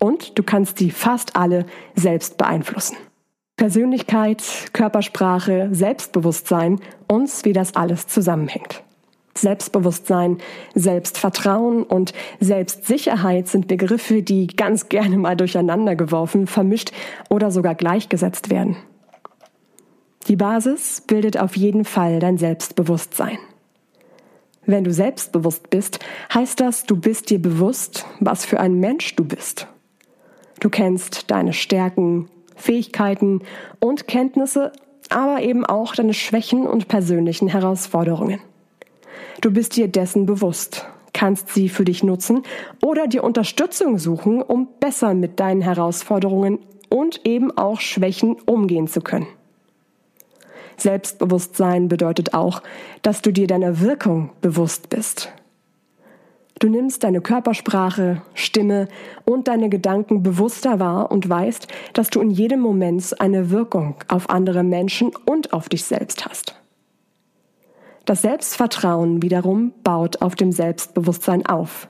Und 0.00 0.38
du 0.38 0.42
kannst 0.42 0.78
sie 0.78 0.90
fast 0.90 1.36
alle 1.36 1.66
selbst 1.94 2.38
beeinflussen. 2.38 2.96
Persönlichkeit, 3.56 4.42
Körpersprache, 4.72 5.68
Selbstbewusstsein, 5.70 6.80
uns, 7.06 7.44
wie 7.44 7.52
das 7.52 7.76
alles 7.76 8.08
zusammenhängt. 8.08 8.82
Selbstbewusstsein, 9.36 10.38
Selbstvertrauen 10.74 11.84
und 11.84 12.12
Selbstsicherheit 12.40 13.48
sind 13.48 13.68
Begriffe, 13.68 14.22
die 14.22 14.46
ganz 14.46 14.88
gerne 14.88 15.16
mal 15.16 15.36
durcheinander 15.36 15.96
geworfen, 15.96 16.46
vermischt 16.46 16.92
oder 17.30 17.50
sogar 17.50 17.74
gleichgesetzt 17.74 18.50
werden. 18.50 18.76
Die 20.28 20.36
Basis 20.36 21.02
bildet 21.06 21.38
auf 21.38 21.56
jeden 21.56 21.84
Fall 21.84 22.18
dein 22.18 22.38
Selbstbewusstsein. 22.38 23.38
Wenn 24.64 24.84
du 24.84 24.92
selbstbewusst 24.92 25.70
bist, 25.70 25.98
heißt 26.32 26.60
das, 26.60 26.84
du 26.84 26.96
bist 26.96 27.30
dir 27.30 27.40
bewusst, 27.40 28.06
was 28.20 28.44
für 28.44 28.60
ein 28.60 28.78
Mensch 28.78 29.16
du 29.16 29.24
bist. 29.24 29.66
Du 30.60 30.70
kennst 30.70 31.30
deine 31.32 31.52
Stärken, 31.52 32.28
Fähigkeiten 32.54 33.42
und 33.80 34.06
Kenntnisse, 34.06 34.70
aber 35.08 35.42
eben 35.42 35.66
auch 35.66 35.96
deine 35.96 36.14
Schwächen 36.14 36.66
und 36.66 36.86
persönlichen 36.86 37.48
Herausforderungen. 37.48 38.40
Du 39.40 39.50
bist 39.50 39.76
dir 39.76 39.88
dessen 39.88 40.26
bewusst, 40.26 40.86
kannst 41.12 41.48
sie 41.48 41.68
für 41.68 41.84
dich 41.84 42.04
nutzen 42.04 42.44
oder 42.80 43.08
dir 43.08 43.24
Unterstützung 43.24 43.98
suchen, 43.98 44.40
um 44.40 44.68
besser 44.78 45.14
mit 45.14 45.40
deinen 45.40 45.62
Herausforderungen 45.62 46.60
und 46.88 47.26
eben 47.26 47.50
auch 47.56 47.80
Schwächen 47.80 48.36
umgehen 48.46 48.86
zu 48.86 49.00
können. 49.00 49.26
Selbstbewusstsein 50.82 51.88
bedeutet 51.88 52.34
auch, 52.34 52.62
dass 53.02 53.22
du 53.22 53.32
dir 53.32 53.46
deiner 53.46 53.80
Wirkung 53.80 54.30
bewusst 54.40 54.88
bist. 54.88 55.32
Du 56.58 56.68
nimmst 56.68 57.02
deine 57.02 57.20
Körpersprache, 57.20 58.22
Stimme 58.34 58.86
und 59.24 59.48
deine 59.48 59.68
Gedanken 59.68 60.22
bewusster 60.22 60.78
wahr 60.78 61.10
und 61.10 61.28
weißt, 61.28 61.66
dass 61.92 62.08
du 62.10 62.20
in 62.20 62.30
jedem 62.30 62.60
Moment 62.60 63.20
eine 63.20 63.50
Wirkung 63.50 63.96
auf 64.06 64.30
andere 64.30 64.62
Menschen 64.62 65.10
und 65.26 65.52
auf 65.52 65.68
dich 65.68 65.84
selbst 65.84 66.24
hast. 66.24 66.54
Das 68.04 68.22
Selbstvertrauen 68.22 69.22
wiederum 69.22 69.72
baut 69.82 70.22
auf 70.22 70.36
dem 70.36 70.52
Selbstbewusstsein 70.52 71.46
auf. 71.46 71.88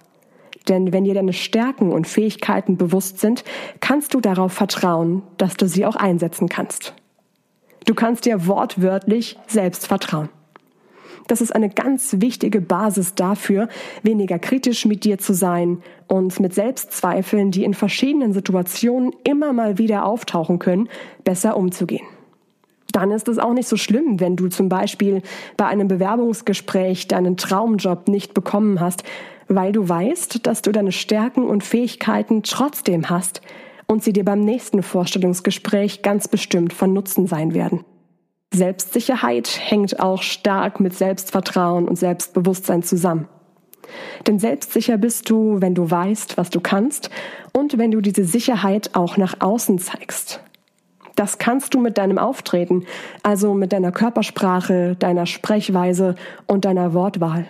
Denn 0.68 0.92
wenn 0.92 1.04
dir 1.04 1.14
deine 1.14 1.32
Stärken 1.32 1.92
und 1.92 2.06
Fähigkeiten 2.06 2.76
bewusst 2.76 3.18
sind, 3.18 3.44
kannst 3.80 4.14
du 4.14 4.20
darauf 4.20 4.52
vertrauen, 4.52 5.22
dass 5.36 5.54
du 5.54 5.66
sie 5.66 5.84
auch 5.84 5.96
einsetzen 5.96 6.48
kannst. 6.48 6.94
Du 7.84 7.94
kannst 7.94 8.24
dir 8.24 8.46
wortwörtlich 8.46 9.38
selbst 9.46 9.86
vertrauen. 9.86 10.28
Das 11.28 11.40
ist 11.40 11.54
eine 11.54 11.68
ganz 11.68 12.16
wichtige 12.18 12.60
Basis 12.60 13.14
dafür, 13.14 13.68
weniger 14.02 14.38
kritisch 14.38 14.84
mit 14.86 15.04
dir 15.04 15.18
zu 15.18 15.34
sein 15.34 15.82
und 16.08 16.40
mit 16.40 16.54
Selbstzweifeln, 16.54 17.50
die 17.50 17.64
in 17.64 17.74
verschiedenen 17.74 18.32
Situationen 18.32 19.12
immer 19.24 19.52
mal 19.52 19.78
wieder 19.78 20.04
auftauchen 20.04 20.58
können, 20.58 20.88
besser 21.24 21.56
umzugehen. 21.56 22.06
Dann 22.90 23.10
ist 23.10 23.28
es 23.28 23.38
auch 23.38 23.54
nicht 23.54 23.68
so 23.68 23.76
schlimm, 23.76 24.20
wenn 24.20 24.36
du 24.36 24.48
zum 24.48 24.68
Beispiel 24.68 25.22
bei 25.56 25.66
einem 25.66 25.88
Bewerbungsgespräch 25.88 27.08
deinen 27.08 27.36
Traumjob 27.36 28.08
nicht 28.08 28.34
bekommen 28.34 28.80
hast, 28.80 29.04
weil 29.48 29.72
du 29.72 29.88
weißt, 29.88 30.46
dass 30.46 30.60
du 30.60 30.72
deine 30.72 30.92
Stärken 30.92 31.44
und 31.44 31.64
Fähigkeiten 31.64 32.42
trotzdem 32.42 33.08
hast 33.08 33.40
und 33.92 34.02
sie 34.02 34.12
dir 34.12 34.24
beim 34.24 34.40
nächsten 34.40 34.82
Vorstellungsgespräch 34.82 36.02
ganz 36.02 36.26
bestimmt 36.26 36.72
von 36.72 36.92
Nutzen 36.92 37.26
sein 37.26 37.54
werden. 37.54 37.84
Selbstsicherheit 38.52 39.58
hängt 39.60 40.00
auch 40.00 40.22
stark 40.22 40.80
mit 40.80 40.94
Selbstvertrauen 40.94 41.88
und 41.88 41.96
Selbstbewusstsein 41.96 42.82
zusammen. 42.82 43.28
Denn 44.26 44.38
selbstsicher 44.38 44.96
bist 44.96 45.28
du, 45.28 45.60
wenn 45.60 45.74
du 45.74 45.90
weißt, 45.90 46.38
was 46.38 46.50
du 46.50 46.60
kannst 46.60 47.10
und 47.52 47.78
wenn 47.78 47.90
du 47.90 48.00
diese 48.00 48.24
Sicherheit 48.24 48.90
auch 48.94 49.16
nach 49.16 49.40
außen 49.40 49.78
zeigst. 49.78 50.40
Das 51.14 51.36
kannst 51.38 51.74
du 51.74 51.80
mit 51.80 51.98
deinem 51.98 52.18
Auftreten, 52.18 52.86
also 53.22 53.52
mit 53.52 53.72
deiner 53.72 53.92
Körpersprache, 53.92 54.96
deiner 54.98 55.26
Sprechweise 55.26 56.14
und 56.46 56.64
deiner 56.64 56.94
Wortwahl. 56.94 57.46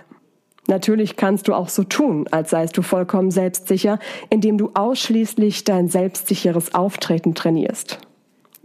Natürlich 0.73 1.17
kannst 1.17 1.49
du 1.49 1.55
auch 1.55 1.69
so 1.69 1.85
tun, 1.85 2.27
als 2.31 2.49
seist 2.49 2.79
du 2.79 2.81
vollkommen 2.81 3.31
selbstsicher, 3.31 3.99
indem 4.31 4.57
du 4.57 4.71
ausschließlich 4.73 5.65
dein 5.65 5.89
selbstsicheres 5.89 6.75
Auftreten 6.75 7.35
trainierst. 7.35 7.99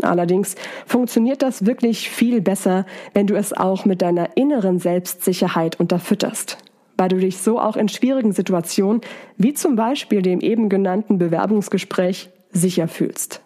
Allerdings 0.01 0.55
funktioniert 0.85 1.41
das 1.41 1.65
wirklich 1.65 2.09
viel 2.09 2.39
besser, 2.39 2.85
wenn 3.13 3.27
du 3.27 3.35
es 3.35 3.51
auch 3.51 3.83
mit 3.83 4.01
deiner 4.01 4.37
inneren 4.37 4.79
Selbstsicherheit 4.79 5.81
unterfütterst, 5.81 6.57
weil 6.95 7.09
du 7.09 7.17
dich 7.17 7.39
so 7.39 7.59
auch 7.59 7.75
in 7.75 7.89
schwierigen 7.89 8.31
Situationen, 8.31 9.01
wie 9.35 9.53
zum 9.53 9.75
Beispiel 9.75 10.21
dem 10.21 10.39
eben 10.39 10.69
genannten 10.69 11.17
Bewerbungsgespräch, 11.17 12.29
sicher 12.53 12.87
fühlst. 12.87 13.41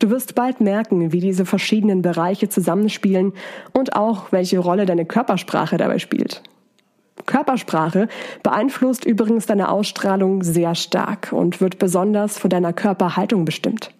Du 0.00 0.10
wirst 0.10 0.34
bald 0.34 0.60
merken, 0.60 1.12
wie 1.12 1.20
diese 1.20 1.46
verschiedenen 1.46 2.02
Bereiche 2.02 2.48
zusammenspielen 2.48 3.34
und 3.72 3.94
auch, 3.94 4.32
welche 4.32 4.58
Rolle 4.58 4.84
deine 4.84 5.04
Körpersprache 5.04 5.76
dabei 5.76 6.00
spielt. 6.00 6.42
Körpersprache 7.26 8.08
beeinflusst 8.42 9.04
übrigens 9.04 9.46
deine 9.46 9.70
Ausstrahlung 9.70 10.42
sehr 10.42 10.74
stark 10.74 11.32
und 11.32 11.60
wird 11.60 11.78
besonders 11.78 12.38
von 12.38 12.50
deiner 12.50 12.72
Körperhaltung 12.72 13.44
bestimmt. 13.44 13.92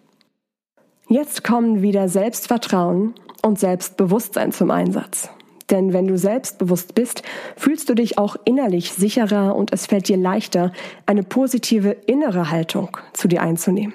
Jetzt 1.09 1.45
kommen 1.45 1.83
wieder 1.83 2.09
Selbstvertrauen 2.09 3.15
und 3.43 3.59
Selbstbewusstsein 3.59 4.53
zum 4.53 4.71
Einsatz. 4.71 5.29
Denn 5.71 5.93
wenn 5.93 6.07
du 6.07 6.19
selbstbewusst 6.19 6.95
bist, 6.95 7.23
fühlst 7.57 7.89
du 7.89 7.95
dich 7.95 8.19
auch 8.19 8.37
innerlich 8.45 8.93
sicherer 8.93 9.57
und 9.57 9.73
es 9.73 9.87
fällt 9.87 10.09
dir 10.09 10.17
leichter, 10.17 10.73
eine 11.07 11.23
positive 11.23 11.91
innere 11.91 12.51
Haltung 12.51 12.97
zu 13.13 13.29
dir 13.29 13.43
einzunehmen. 13.43 13.95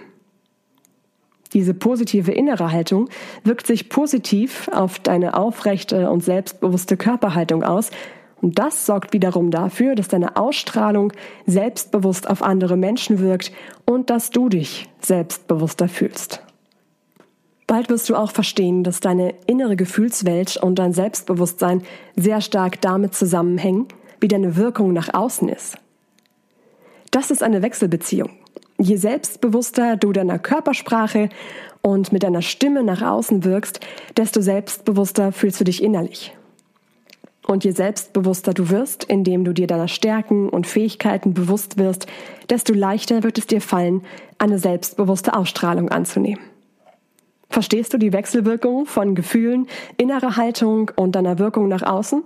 Diese 1.54 1.74
positive 1.74 2.32
innere 2.32 2.72
Haltung 2.72 3.10
wirkt 3.44 3.68
sich 3.68 3.90
positiv 3.90 4.70
auf 4.74 5.00
deine 5.00 5.36
aufrechte 5.36 6.10
und 6.10 6.24
selbstbewusste 6.24 6.98
Körperhaltung 6.98 7.64
aus, 7.64 7.92
und 8.42 8.60
das 8.60 8.86
sorgt 8.86 9.14
wiederum 9.14 9.52
dafür, 9.52 9.96
dass 9.96 10.08
deine 10.08 10.36
Ausstrahlung 10.38 11.12
selbstbewusst 11.46 12.30
auf 12.30 12.44
andere 12.44 12.78
Menschen 12.78 13.20
wirkt 13.20 13.52
und 13.86 14.10
dass 14.10 14.30
du 14.30 14.50
dich 14.50 14.88
selbstbewusster 15.02 15.88
fühlst. 15.88 16.42
Bald 17.66 17.90
wirst 17.90 18.10
du 18.10 18.16
auch 18.16 18.32
verstehen, 18.32 18.84
dass 18.84 19.02
deine 19.02 19.34
innere 19.46 19.76
Gefühlswelt 19.76 20.56
und 20.58 20.80
dein 20.80 20.94
Selbstbewusstsein 20.94 21.84
sehr 22.16 22.40
stark 22.40 22.80
damit 22.80 23.14
zusammenhängen, 23.14 23.88
wie 24.22 24.30
deine 24.30 24.56
Wirkung 24.56 24.94
nach 24.94 25.14
außen 25.14 25.50
ist. 25.50 25.78
Das 27.12 27.30
ist 27.30 27.44
eine 27.44 27.62
Wechselbeziehung. 27.62 28.30
Je 28.80 28.96
selbstbewusster 28.96 29.98
du 29.98 30.14
deiner 30.14 30.40
Körpersprache 30.40 31.30
und 31.82 32.14
mit 32.14 32.24
deiner 32.24 32.42
Stimme 32.42 32.84
nach 32.84 33.02
außen 33.02 33.44
wirkst, 33.44 33.80
desto 34.16 34.40
selbstbewusster 34.40 35.32
fühlst 35.32 35.60
du 35.60 35.64
dich 35.64 35.84
innerlich. 35.84 36.37
Und 37.48 37.64
je 37.64 37.72
selbstbewusster 37.72 38.54
du 38.54 38.70
wirst, 38.70 39.06
indem 39.06 39.46
du 39.46 39.54
dir 39.54 39.68
deiner 39.68 39.88
Stärken 39.88 40.50
und 40.50 40.68
Fähigkeiten 40.68 41.34
bewusst 41.34 41.78
wirst, 41.78 42.06
desto 42.50 42.74
leichter 42.74 43.24
wird 43.24 43.38
es 43.38 43.48
dir 43.48 43.62
fallen, 43.62 44.02
eine 44.38 44.60
selbstbewusste 44.60 45.34
Ausstrahlung 45.34 45.88
anzunehmen. 45.88 46.42
Verstehst 47.50 47.94
du 47.94 47.98
die 47.98 48.12
Wechselwirkung 48.12 48.86
von 48.86 49.16
Gefühlen, 49.16 49.68
innerer 49.96 50.36
Haltung 50.36 50.92
und 50.98 51.14
deiner 51.14 51.40
Wirkung 51.40 51.70
nach 51.70 51.84
außen, 51.84 52.24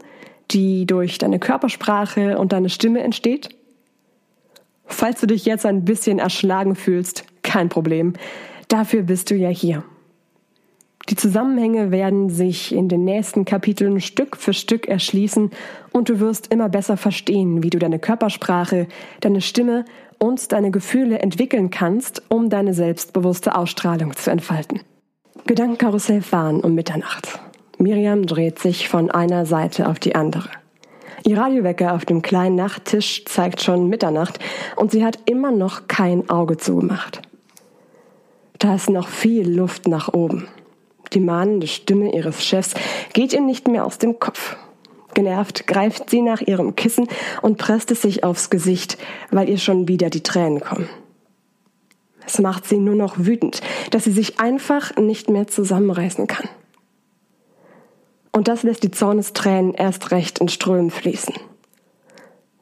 die 0.49 0.87
durch 0.87 1.19
deine 1.19 1.37
Körpersprache 1.37 2.39
und 2.39 2.51
deine 2.51 2.69
Stimme 2.69 3.01
entsteht? 3.01 3.49
Falls 4.85 5.21
du 5.21 5.27
dich 5.27 5.45
jetzt 5.45 5.67
ein 5.67 5.85
bisschen 5.85 6.17
erschlagen 6.17 6.75
fühlst, 6.75 7.25
kein 7.43 7.69
Problem. 7.69 8.13
Dafür 8.69 9.03
bist 9.03 9.29
du 9.29 9.35
ja 9.35 9.49
hier. 9.49 9.83
Die 11.11 11.17
Zusammenhänge 11.17 11.91
werden 11.91 12.29
sich 12.29 12.73
in 12.73 12.87
den 12.87 13.03
nächsten 13.03 13.43
Kapiteln 13.43 13.99
Stück 13.99 14.37
für 14.37 14.53
Stück 14.53 14.87
erschließen 14.87 15.51
und 15.91 16.07
du 16.07 16.21
wirst 16.21 16.53
immer 16.53 16.69
besser 16.69 16.95
verstehen, 16.95 17.63
wie 17.63 17.69
du 17.69 17.79
deine 17.79 17.99
Körpersprache, 17.99 18.87
deine 19.19 19.41
Stimme 19.41 19.83
und 20.19 20.53
deine 20.53 20.71
Gefühle 20.71 21.19
entwickeln 21.19 21.69
kannst, 21.69 22.23
um 22.29 22.49
deine 22.49 22.73
selbstbewusste 22.73 23.55
Ausstrahlung 23.55 24.15
zu 24.15 24.31
entfalten. 24.31 24.79
Gedankenkarussell 25.47 26.21
fahren 26.21 26.61
um 26.61 26.75
Mitternacht. 26.75 27.41
Miriam 27.77 28.25
dreht 28.25 28.59
sich 28.59 28.87
von 28.87 29.11
einer 29.11 29.45
Seite 29.45 29.89
auf 29.89 29.99
die 29.99 30.15
andere. 30.15 30.47
Ihr 31.25 31.37
Radiowecker 31.37 31.93
auf 31.93 32.05
dem 32.05 32.21
kleinen 32.21 32.55
Nachttisch 32.55 33.25
zeigt 33.25 33.61
schon 33.61 33.89
Mitternacht 33.89 34.39
und 34.77 34.91
sie 34.91 35.03
hat 35.03 35.19
immer 35.25 35.51
noch 35.51 35.89
kein 35.89 36.29
Auge 36.29 36.55
zugemacht. 36.55 37.21
Da 38.59 38.75
ist 38.75 38.89
noch 38.89 39.09
viel 39.09 39.53
Luft 39.53 39.89
nach 39.89 40.13
oben. 40.13 40.47
Die 41.13 41.19
mahnende 41.19 41.67
Stimme 41.67 42.13
ihres 42.13 42.43
Chefs 42.43 42.73
geht 43.13 43.33
ihr 43.33 43.41
nicht 43.41 43.67
mehr 43.67 43.85
aus 43.85 43.97
dem 43.97 44.19
Kopf. 44.19 44.55
Genervt 45.13 45.67
greift 45.67 46.09
sie 46.09 46.21
nach 46.21 46.41
ihrem 46.41 46.75
Kissen 46.75 47.07
und 47.41 47.57
presst 47.57 47.91
es 47.91 48.01
sich 48.01 48.23
aufs 48.23 48.49
Gesicht, 48.49 48.97
weil 49.29 49.49
ihr 49.49 49.57
schon 49.57 49.87
wieder 49.87 50.09
die 50.09 50.23
Tränen 50.23 50.61
kommen. 50.61 50.87
Es 52.25 52.39
macht 52.39 52.65
sie 52.65 52.77
nur 52.77 52.95
noch 52.95 53.17
wütend, 53.17 53.61
dass 53.89 54.05
sie 54.05 54.11
sich 54.11 54.39
einfach 54.39 54.95
nicht 54.95 55.29
mehr 55.29 55.47
zusammenreißen 55.47 56.27
kann. 56.27 56.47
Und 58.31 58.47
das 58.47 58.63
lässt 58.63 58.83
die 58.83 58.91
Zornestränen 58.91 59.73
erst 59.73 60.11
recht 60.11 60.39
in 60.39 60.47
Strömen 60.47 60.91
fließen. 60.91 61.33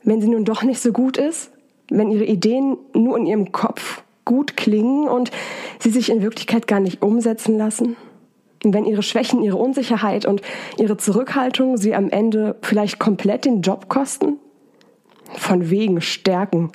Wenn 0.03 0.21
sie 0.21 0.27
nun 0.27 0.45
doch 0.45 0.63
nicht 0.63 0.81
so 0.81 0.91
gut 0.91 1.17
ist, 1.17 1.51
wenn 1.91 2.09
ihre 2.09 2.25
Ideen 2.25 2.77
nur 2.93 3.17
in 3.17 3.27
ihrem 3.27 3.51
Kopf 3.51 4.01
gut 4.25 4.57
klingen 4.57 5.07
und 5.07 5.29
sie 5.79 5.91
sich 5.91 6.09
in 6.09 6.23
Wirklichkeit 6.23 6.67
gar 6.67 6.79
nicht 6.79 7.03
umsetzen 7.03 7.57
lassen, 7.57 7.95
wenn 8.63 8.85
ihre 8.85 9.03
Schwächen, 9.03 9.41
ihre 9.41 9.57
Unsicherheit 9.57 10.25
und 10.25 10.41
ihre 10.77 10.97
Zurückhaltung 10.97 11.77
sie 11.77 11.95
am 11.95 12.09
Ende 12.09 12.55
vielleicht 12.61 12.99
komplett 12.99 13.45
den 13.45 13.61
Job 13.61 13.89
kosten? 13.89 14.37
Von 15.33 15.69
wegen 15.69 16.01
Stärken. 16.01 16.71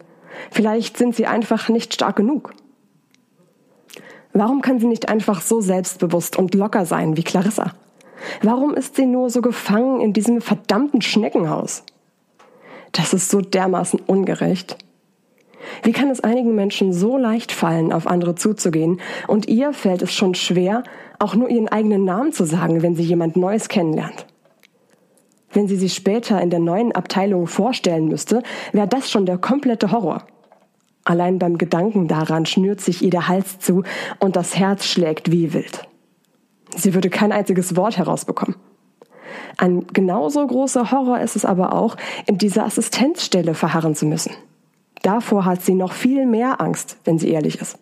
Vielleicht 0.50 0.96
sind 0.96 1.14
sie 1.14 1.26
einfach 1.26 1.68
nicht 1.68 1.94
stark 1.94 2.16
genug. 2.16 2.54
Warum 4.32 4.62
kann 4.62 4.80
sie 4.80 4.86
nicht 4.86 5.08
einfach 5.08 5.40
so 5.40 5.60
selbstbewusst 5.60 6.36
und 6.36 6.54
locker 6.54 6.86
sein 6.86 7.16
wie 7.16 7.22
Clarissa? 7.22 7.72
Warum 8.42 8.74
ist 8.74 8.96
sie 8.96 9.06
nur 9.06 9.30
so 9.30 9.42
gefangen 9.42 10.00
in 10.00 10.12
diesem 10.12 10.40
verdammten 10.40 11.02
Schneckenhaus? 11.02 11.84
Das 12.92 13.12
ist 13.12 13.28
so 13.28 13.40
dermaßen 13.40 14.00
ungerecht. 14.06 14.76
Wie 15.82 15.92
kann 15.92 16.10
es 16.10 16.20
einigen 16.20 16.54
Menschen 16.54 16.92
so 16.92 17.16
leicht 17.16 17.52
fallen, 17.52 17.92
auf 17.92 18.06
andere 18.06 18.34
zuzugehen, 18.34 19.00
und 19.26 19.48
ihr 19.48 19.72
fällt 19.72 20.02
es 20.02 20.12
schon 20.12 20.34
schwer, 20.34 20.84
auch 21.24 21.34
nur 21.34 21.48
ihren 21.48 21.68
eigenen 21.68 22.04
Namen 22.04 22.32
zu 22.32 22.44
sagen, 22.44 22.82
wenn 22.82 22.94
sie 22.94 23.02
jemand 23.02 23.36
Neues 23.36 23.68
kennenlernt? 23.68 24.26
Wenn 25.52 25.68
sie 25.68 25.76
sich 25.76 25.94
später 25.94 26.40
in 26.40 26.50
der 26.50 26.60
neuen 26.60 26.92
Abteilung 26.92 27.46
vorstellen 27.46 28.08
müsste, 28.08 28.42
wäre 28.72 28.88
das 28.88 29.10
schon 29.10 29.24
der 29.24 29.38
komplette 29.38 29.90
Horror. 29.90 30.26
Allein 31.04 31.38
beim 31.38 31.58
Gedanken 31.58 32.08
daran 32.08 32.44
schnürt 32.44 32.80
sich 32.80 33.02
ihr 33.02 33.10
der 33.10 33.28
Hals 33.28 33.58
zu 33.58 33.84
und 34.18 34.36
das 34.36 34.56
Herz 34.56 34.84
schlägt 34.84 35.30
wie 35.32 35.54
wild. 35.54 35.88
Sie 36.76 36.92
würde 36.92 37.08
kein 37.08 37.32
einziges 37.32 37.76
Wort 37.76 37.96
herausbekommen. 37.96 38.56
Ein 39.56 39.86
genauso 39.92 40.46
großer 40.46 40.90
Horror 40.90 41.20
ist 41.20 41.36
es 41.36 41.44
aber 41.44 41.72
auch, 41.72 41.96
in 42.26 42.36
dieser 42.36 42.64
Assistenzstelle 42.64 43.54
verharren 43.54 43.94
zu 43.94 44.06
müssen. 44.06 44.32
Davor 45.02 45.44
hat 45.44 45.62
sie 45.62 45.74
noch 45.74 45.92
viel 45.92 46.26
mehr 46.26 46.60
Angst, 46.60 46.96
wenn 47.04 47.18
sie 47.18 47.30
ehrlich 47.30 47.60
ist. 47.60 47.78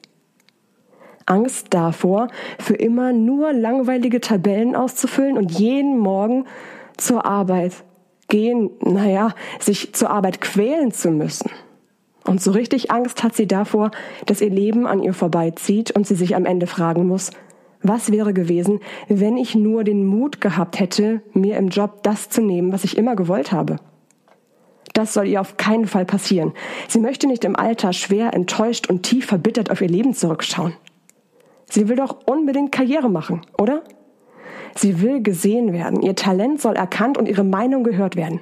Angst 1.27 1.69
davor, 1.71 2.29
für 2.59 2.75
immer 2.75 3.13
nur 3.13 3.53
langweilige 3.53 4.21
Tabellen 4.21 4.75
auszufüllen 4.75 5.37
und 5.37 5.53
jeden 5.53 5.99
Morgen 5.99 6.45
zur 6.97 7.25
Arbeit 7.25 7.73
gehen, 8.29 8.71
naja, 8.81 9.35
sich 9.61 9.95
zur 9.95 10.11
Arbeit 10.11 10.41
quälen 10.41 10.93
zu 10.93 11.11
müssen. 11.11 11.51
Und 12.25 12.41
so 12.41 12.53
richtig 12.53 12.91
Angst 12.91 13.23
hat 13.23 13.35
sie 13.35 13.47
davor, 13.47 13.91
dass 14.27 14.41
ihr 14.41 14.51
Leben 14.51 14.87
an 14.87 15.03
ihr 15.03 15.13
vorbeizieht 15.13 15.91
und 15.91 16.07
sie 16.07 16.15
sich 16.15 16.37
am 16.37 16.47
Ende 16.47 16.67
fragen 16.67 17.07
muss, 17.07 17.31
was 17.83 18.13
wäre 18.13 18.33
gewesen, 18.33 18.81
wenn 19.09 19.37
ich 19.37 19.55
nur 19.55 19.83
den 19.83 20.07
Mut 20.07 20.41
gehabt 20.41 20.79
hätte, 20.79 21.21
mir 21.33 21.57
im 21.57 21.69
Job 21.69 22.03
das 22.05 22.29
zu 22.29 22.41
nehmen, 22.41 22.73
was 22.73 22.85
ich 22.85 22.97
immer 22.97 23.17
gewollt 23.17 23.51
habe? 23.51 23.77
Das 24.93 25.15
soll 25.15 25.27
ihr 25.27 25.41
auf 25.41 25.57
keinen 25.57 25.87
Fall 25.87 26.05
passieren. 26.05 26.53
Sie 26.87 27.01
möchte 27.01 27.27
nicht 27.27 27.45
im 27.45 27.57
Alter 27.57 27.93
schwer, 27.93 28.35
enttäuscht 28.35 28.89
und 28.89 29.03
tief 29.03 29.27
verbittert 29.27 29.71
auf 29.71 29.81
ihr 29.81 29.89
Leben 29.89 30.15
zurückschauen. 30.15 30.75
Sie 31.73 31.89
will 31.89 31.97
doch 31.97 32.27
unbedingt 32.27 32.71
Karriere 32.71 33.09
machen, 33.09 33.41
oder? 33.57 33.83
Sie 34.75 35.01
will 35.01 35.23
gesehen 35.23 35.73
werden, 35.73 36.03
ihr 36.03 36.15
Talent 36.15 36.61
soll 36.61 36.77
erkannt 36.77 37.17
und 37.17 37.27
ihre 37.27 37.45
Meinung 37.45 37.83
gehört 37.83 38.15
werden. 38.15 38.41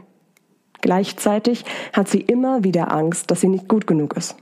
Gleichzeitig 0.80 1.64
hat 1.92 2.08
sie 2.08 2.22
immer 2.22 2.64
wieder 2.64 2.90
Angst, 2.90 3.30
dass 3.30 3.40
sie 3.40 3.46
nicht 3.46 3.68
gut 3.68 3.86
genug 3.86 4.16
ist. 4.16 4.34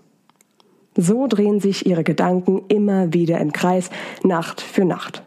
So 0.96 1.26
drehen 1.26 1.60
sich 1.60 1.84
ihre 1.84 2.02
Gedanken 2.02 2.62
immer 2.68 3.12
wieder 3.12 3.38
im 3.40 3.52
Kreis, 3.52 3.90
Nacht 4.22 4.62
für 4.62 4.86
Nacht. 4.86 5.22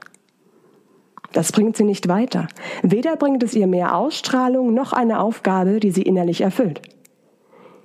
Das 1.32 1.52
bringt 1.52 1.78
sie 1.78 1.84
nicht 1.84 2.08
weiter. 2.08 2.47
Weder 2.82 3.15
bringt 3.15 3.43
es 3.43 3.54
ihr 3.54 3.67
mehr 3.67 3.95
Ausstrahlung 3.95 4.74
noch 4.74 4.91
eine 4.91 5.19
Aufgabe, 5.19 5.80
die 5.80 5.91
sie 5.91 6.02
innerlich 6.02 6.41
erfüllt. 6.41 6.82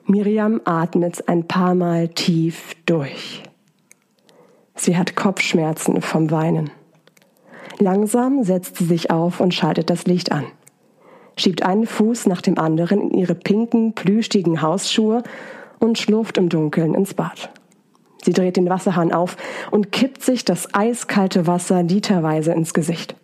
Miriam 0.06 0.62
atmet 0.64 1.28
ein 1.28 1.46
paar 1.46 1.74
Mal 1.74 2.08
tief 2.08 2.74
durch. 2.86 3.42
Sie 4.76 4.96
hat 4.96 5.16
Kopfschmerzen 5.16 6.00
vom 6.02 6.30
Weinen. 6.30 6.70
Langsam 7.78 8.44
setzt 8.44 8.76
sie 8.76 8.84
sich 8.84 9.10
auf 9.10 9.40
und 9.40 9.52
schaltet 9.52 9.90
das 9.90 10.06
Licht 10.06 10.32
an 10.32 10.46
schiebt 11.36 11.62
einen 11.62 11.86
Fuß 11.86 12.26
nach 12.26 12.40
dem 12.40 12.58
anderen 12.58 13.10
in 13.10 13.18
ihre 13.18 13.34
pinken, 13.34 13.94
plüschigen 13.94 14.62
Hausschuhe 14.62 15.22
und 15.78 15.98
schlurft 15.98 16.38
im 16.38 16.48
Dunkeln 16.48 16.94
ins 16.94 17.14
Bad. 17.14 17.50
Sie 18.24 18.32
dreht 18.32 18.56
den 18.56 18.68
Wasserhahn 18.68 19.12
auf 19.12 19.36
und 19.70 19.92
kippt 19.92 20.22
sich 20.22 20.44
das 20.44 20.74
eiskalte 20.74 21.46
Wasser 21.46 21.82
literweise 21.82 22.52
ins 22.52 22.74
Gesicht. 22.74 23.14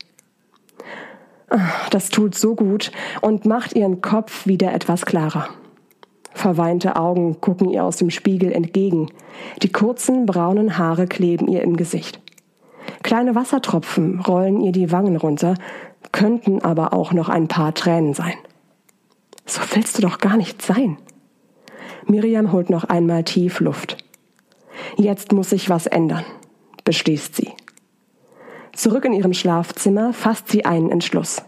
Das 1.91 2.09
tut 2.09 2.35
so 2.35 2.55
gut 2.55 2.93
und 3.21 3.45
macht 3.45 3.75
ihren 3.75 4.01
Kopf 4.01 4.47
wieder 4.47 4.73
etwas 4.73 5.05
klarer. 5.05 5.49
Verweinte 6.35 6.97
Augen 6.97 7.41
gucken 7.41 7.71
ihr 7.71 7.85
aus 7.85 7.97
dem 7.97 8.11
Spiegel 8.11 8.53
entgegen. 8.53 9.09
Die 9.63 9.71
kurzen 9.71 10.27
braunen 10.27 10.79
Haare 10.79 11.07
kleben 11.07 11.49
ihr 11.49 11.63
im 11.63 11.77
Gesicht. 11.77 12.21
Kleine 13.03 13.35
Wassertropfen 13.35 14.21
rollen 14.21 14.61
ihr 14.61 14.73
die 14.73 14.91
Wangen 14.93 15.17
runter, 15.17 15.55
könnten 16.11 16.63
aber 16.63 16.93
auch 16.93 17.13
noch 17.13 17.29
ein 17.29 17.49
paar 17.49 17.75
Tränen 17.75 18.15
sein. 18.15 18.35
So 19.47 19.61
willst 19.75 19.99
du 19.99 20.03
doch 20.03 20.19
gar 20.19 20.37
nicht 20.37 20.63
sein. 20.63 20.99
Miriam 22.07 22.53
holt 22.53 22.71
noch 22.71 22.85
einmal 22.85 23.25
tief 23.25 23.61
Luft. 23.61 23.97
Jetzt 24.97 25.33
muss 25.33 25.51
sich 25.51 25.69
was 25.71 25.87
ändern, 25.87 26.25
beschließt 26.85 27.37
sie. 27.37 27.51
Zurück 28.73 29.05
in 29.05 29.13
ihrem 29.13 29.35
Schlafzimmer 29.35 30.13
fasst 30.13 30.49
sie 30.49 30.65
einen 30.65 30.91
Entschluss. 30.91 31.43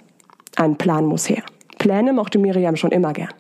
Ein 0.57 0.77
Plan 0.77 1.07
muss 1.07 1.29
her. 1.29 1.43
Pläne 1.79 2.13
mochte 2.13 2.39
Miriam 2.39 2.77
schon 2.77 2.93
immer 2.93 3.13
gern. 3.13 3.33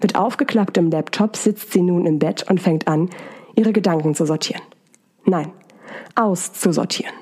Mit 0.00 0.16
aufgeklapptem 0.16 0.90
Laptop 0.90 1.36
sitzt 1.36 1.72
sie 1.72 1.82
nun 1.82 2.06
im 2.06 2.18
Bett 2.18 2.48
und 2.48 2.60
fängt 2.60 2.88
an, 2.88 3.10
ihre 3.56 3.72
Gedanken 3.72 4.14
zu 4.14 4.24
sortieren. 4.24 4.62
Nein, 5.24 5.52
auszusortieren. 6.14 7.14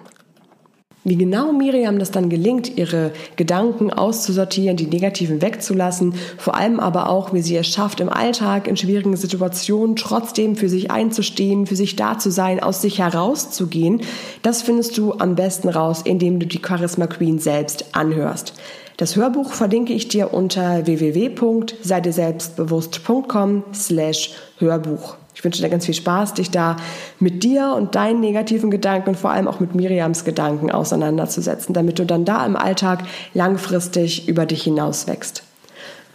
Wie 1.03 1.17
genau 1.17 1.51
Miriam 1.53 1.99
das 1.99 2.11
dann 2.11 2.29
gelingt, 2.29 2.77
ihre 2.77 3.13
Gedanken 3.37 3.91
auszusortieren, 3.91 4.77
die 4.77 4.87
negativen 4.87 5.41
wegzulassen, 5.41 6.15
vor 6.37 6.55
allem 6.57 6.79
aber 6.79 7.09
auch, 7.09 7.33
wie 7.33 7.41
sie 7.41 7.57
es 7.57 7.69
schafft, 7.69 8.01
im 8.01 8.11
Alltag, 8.11 8.69
in 8.69 8.77
schwierigen 8.77 9.17
Situationen 9.17 9.97
trotzdem 9.97 10.57
für 10.57 10.69
sich 10.69 10.91
einzustehen, 10.91 11.67
für 11.67 11.77
sich 11.77 11.97
da 11.97 12.19
zu 12.19 12.31
sein, 12.31 12.63
aus 12.63 12.83
sich 12.83 12.99
herauszugehen, 12.99 14.03
das 14.43 14.61
findest 14.61 14.99
du 14.99 15.15
am 15.15 15.37
besten 15.37 15.71
raus, 15.71 16.03
indem 16.05 16.39
du 16.39 16.47
die 16.47 16.61
Charisma 16.63 17.07
Queen 17.07 17.39
selbst 17.39 17.95
anhörst. 17.97 18.53
Das 19.01 19.17
Hörbuch 19.17 19.53
verlinke 19.55 19.93
ich 19.95 20.09
dir 20.09 20.35
unter 20.35 20.85
www.seideselbstbewusst.com 20.85 23.65
slash 23.73 24.33
Hörbuch. 24.59 25.17
Ich 25.35 25.43
wünsche 25.43 25.63
dir 25.63 25.71
ganz 25.71 25.87
viel 25.87 25.95
Spaß, 25.95 26.35
dich 26.35 26.51
da 26.51 26.77
mit 27.19 27.43
dir 27.43 27.73
und 27.75 27.95
deinen 27.95 28.21
negativen 28.21 28.71
Gedanken 28.71 29.09
und 29.09 29.17
vor 29.17 29.31
allem 29.31 29.49
auch 29.49 29.59
mit 29.59 29.75
Miriams 29.75 30.27
Gedanken 30.27 30.71
auseinanderzusetzen, 30.71 31.73
damit 31.73 31.99
du 31.99 32.05
dann 32.05 32.27
da 32.27 32.45
im 32.45 32.57
Alltag 32.57 33.05
langfristig 33.33 34.29
über 34.29 34.45
dich 34.45 34.65
hinaus 34.65 35.07
wächst. 35.07 35.45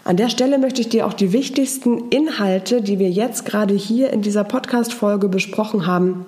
An 0.04 0.18
der 0.18 0.30
Stelle 0.30 0.60
möchte 0.60 0.82
ich 0.82 0.90
dir 0.90 1.08
auch 1.08 1.14
die 1.14 1.34
wichtigsten 1.34 2.10
Inhalte, 2.10 2.84
die 2.84 3.00
wir 3.00 3.10
jetzt 3.10 3.46
gerade 3.46 3.74
hier 3.74 4.14
in 4.14 4.22
dieser 4.22 4.44
Podcast-Folge 4.44 5.28
besprochen 5.28 5.88
haben, 5.88 6.28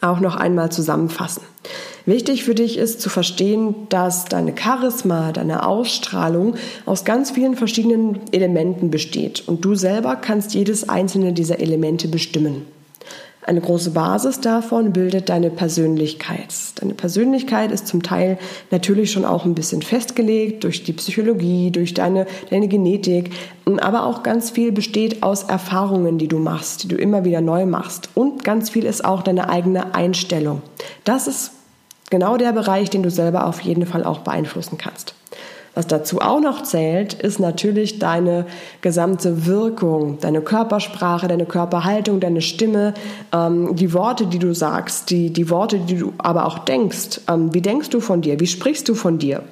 auch 0.00 0.20
noch 0.20 0.36
einmal 0.36 0.70
zusammenfassen. 0.70 1.42
Wichtig 2.04 2.44
für 2.44 2.54
dich 2.54 2.78
ist 2.78 3.00
zu 3.00 3.08
verstehen, 3.08 3.74
dass 3.88 4.26
deine 4.26 4.54
Charisma, 4.56 5.32
deine 5.32 5.66
Ausstrahlung 5.66 6.54
aus 6.84 7.04
ganz 7.04 7.32
vielen 7.32 7.56
verschiedenen 7.56 8.20
Elementen 8.32 8.90
besteht 8.90 9.42
und 9.48 9.64
du 9.64 9.74
selber 9.74 10.14
kannst 10.14 10.54
jedes 10.54 10.88
einzelne 10.88 11.32
dieser 11.32 11.58
Elemente 11.58 12.06
bestimmen. 12.06 12.75
Eine 13.46 13.60
große 13.60 13.92
Basis 13.92 14.40
davon 14.40 14.92
bildet 14.92 15.28
deine 15.28 15.50
Persönlichkeit. 15.50 16.52
Deine 16.80 16.94
Persönlichkeit 16.94 17.70
ist 17.70 17.86
zum 17.86 18.02
Teil 18.02 18.38
natürlich 18.72 19.12
schon 19.12 19.24
auch 19.24 19.44
ein 19.44 19.54
bisschen 19.54 19.82
festgelegt 19.82 20.64
durch 20.64 20.82
die 20.82 20.92
Psychologie, 20.92 21.70
durch 21.70 21.94
deine, 21.94 22.26
deine 22.50 22.66
Genetik, 22.66 23.30
aber 23.78 24.04
auch 24.04 24.24
ganz 24.24 24.50
viel 24.50 24.72
besteht 24.72 25.22
aus 25.22 25.44
Erfahrungen, 25.44 26.18
die 26.18 26.26
du 26.26 26.40
machst, 26.40 26.82
die 26.82 26.88
du 26.88 26.96
immer 26.96 27.24
wieder 27.24 27.40
neu 27.40 27.66
machst. 27.66 28.08
Und 28.16 28.42
ganz 28.42 28.68
viel 28.68 28.84
ist 28.84 29.04
auch 29.04 29.22
deine 29.22 29.48
eigene 29.48 29.94
Einstellung. 29.94 30.60
Das 31.04 31.28
ist 31.28 31.52
genau 32.10 32.38
der 32.38 32.52
Bereich, 32.52 32.90
den 32.90 33.04
du 33.04 33.12
selber 33.12 33.46
auf 33.46 33.60
jeden 33.60 33.86
Fall 33.86 34.02
auch 34.02 34.18
beeinflussen 34.18 34.76
kannst. 34.76 35.14
Was 35.76 35.86
dazu 35.86 36.22
auch 36.22 36.40
noch 36.40 36.62
zählt, 36.62 37.12
ist 37.12 37.38
natürlich 37.38 37.98
deine 37.98 38.46
gesamte 38.80 39.44
Wirkung, 39.44 40.16
deine 40.22 40.40
Körpersprache, 40.40 41.28
deine 41.28 41.44
Körperhaltung, 41.44 42.18
deine 42.18 42.40
Stimme, 42.40 42.94
ähm, 43.30 43.76
die 43.76 43.92
Worte, 43.92 44.26
die 44.26 44.38
du 44.38 44.54
sagst, 44.54 45.10
die, 45.10 45.30
die 45.30 45.50
Worte, 45.50 45.78
die 45.78 45.98
du 45.98 46.14
aber 46.16 46.46
auch 46.46 46.60
denkst. 46.60 47.20
Ähm, 47.28 47.52
wie 47.52 47.60
denkst 47.60 47.90
du 47.90 48.00
von 48.00 48.22
dir? 48.22 48.40
Wie 48.40 48.46
sprichst 48.46 48.88
du 48.88 48.94
von 48.94 49.18
dir? 49.18 49.42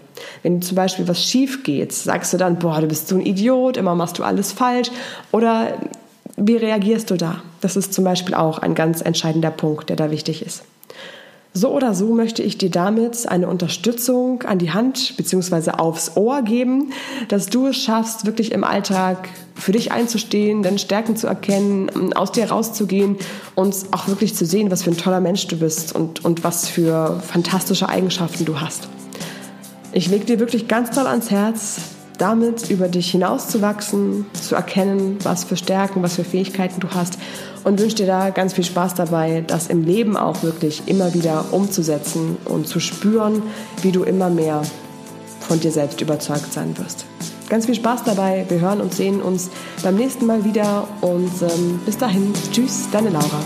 Wenn 0.42 0.62
zum 0.62 0.76
Beispiel 0.76 1.06
was 1.06 1.22
schief 1.22 1.62
geht, 1.62 1.92
sagst 1.92 2.32
du 2.32 2.38
dann, 2.38 2.58
boah, 2.58 2.80
du 2.80 2.86
bist 2.86 3.08
so 3.08 3.16
ein 3.16 3.20
Idiot, 3.20 3.76
immer 3.76 3.94
machst 3.94 4.18
du 4.18 4.22
alles 4.22 4.50
falsch. 4.50 4.90
Oder 5.30 5.74
wie 6.38 6.56
reagierst 6.56 7.10
du 7.10 7.16
da? 7.16 7.42
Das 7.60 7.76
ist 7.76 7.92
zum 7.92 8.02
Beispiel 8.02 8.34
auch 8.34 8.60
ein 8.60 8.74
ganz 8.74 9.02
entscheidender 9.02 9.50
Punkt, 9.50 9.90
der 9.90 9.96
da 9.96 10.10
wichtig 10.10 10.40
ist. 10.40 10.62
So 11.56 11.70
oder 11.70 11.94
so 11.94 12.12
möchte 12.12 12.42
ich 12.42 12.58
dir 12.58 12.68
damit 12.68 13.28
eine 13.28 13.46
Unterstützung 13.46 14.42
an 14.42 14.58
die 14.58 14.72
Hand 14.72 15.16
bzw. 15.16 15.70
aufs 15.70 16.16
Ohr 16.16 16.42
geben, 16.42 16.92
dass 17.28 17.46
du 17.46 17.68
es 17.68 17.76
schaffst, 17.76 18.26
wirklich 18.26 18.50
im 18.50 18.64
Alltag 18.64 19.28
für 19.54 19.70
dich 19.70 19.92
einzustehen, 19.92 20.64
deine 20.64 20.80
Stärken 20.80 21.16
zu 21.16 21.28
erkennen, 21.28 22.12
aus 22.12 22.32
dir 22.32 22.50
rauszugehen 22.50 23.18
und 23.54 23.72
auch 23.92 24.08
wirklich 24.08 24.34
zu 24.34 24.44
sehen, 24.44 24.72
was 24.72 24.82
für 24.82 24.90
ein 24.90 24.96
toller 24.96 25.20
Mensch 25.20 25.46
du 25.46 25.56
bist 25.56 25.94
und, 25.94 26.24
und 26.24 26.42
was 26.42 26.68
für 26.68 27.20
fantastische 27.24 27.88
Eigenschaften 27.88 28.44
du 28.44 28.60
hast. 28.60 28.88
Ich 29.92 30.08
lege 30.08 30.24
dir 30.24 30.40
wirklich 30.40 30.66
ganz 30.66 30.90
toll 30.90 31.06
ans 31.06 31.30
Herz, 31.30 31.76
damit 32.18 32.68
über 32.68 32.88
dich 32.88 33.12
hinauszuwachsen, 33.12 34.26
zu 34.32 34.56
erkennen, 34.56 35.18
was 35.22 35.44
für 35.44 35.56
Stärken, 35.56 36.02
was 36.02 36.16
für 36.16 36.24
Fähigkeiten 36.24 36.80
du 36.80 36.88
hast 36.90 37.16
und 37.64 37.80
wünsche 37.80 37.96
dir 37.96 38.06
da 38.06 38.30
ganz 38.30 38.52
viel 38.52 38.64
Spaß 38.64 38.94
dabei, 38.94 39.42
das 39.46 39.66
im 39.66 39.84
Leben 39.84 40.16
auch 40.16 40.42
wirklich 40.42 40.82
immer 40.86 41.14
wieder 41.14 41.46
umzusetzen 41.50 42.36
und 42.44 42.68
zu 42.68 42.78
spüren, 42.78 43.42
wie 43.82 43.92
du 43.92 44.04
immer 44.04 44.30
mehr 44.30 44.62
von 45.40 45.60
dir 45.60 45.72
selbst 45.72 46.00
überzeugt 46.00 46.52
sein 46.52 46.76
wirst. 46.78 47.06
Ganz 47.48 47.66
viel 47.66 47.74
Spaß 47.74 48.04
dabei. 48.04 48.46
Wir 48.48 48.60
hören 48.60 48.80
und 48.80 48.94
sehen 48.94 49.20
uns 49.20 49.50
beim 49.82 49.96
nächsten 49.96 50.26
Mal 50.26 50.44
wieder 50.44 50.88
und 51.02 51.30
ähm, 51.42 51.80
bis 51.84 51.98
dahin, 51.98 52.32
tschüss, 52.52 52.88
deine 52.90 53.10
Laura. 53.10 53.40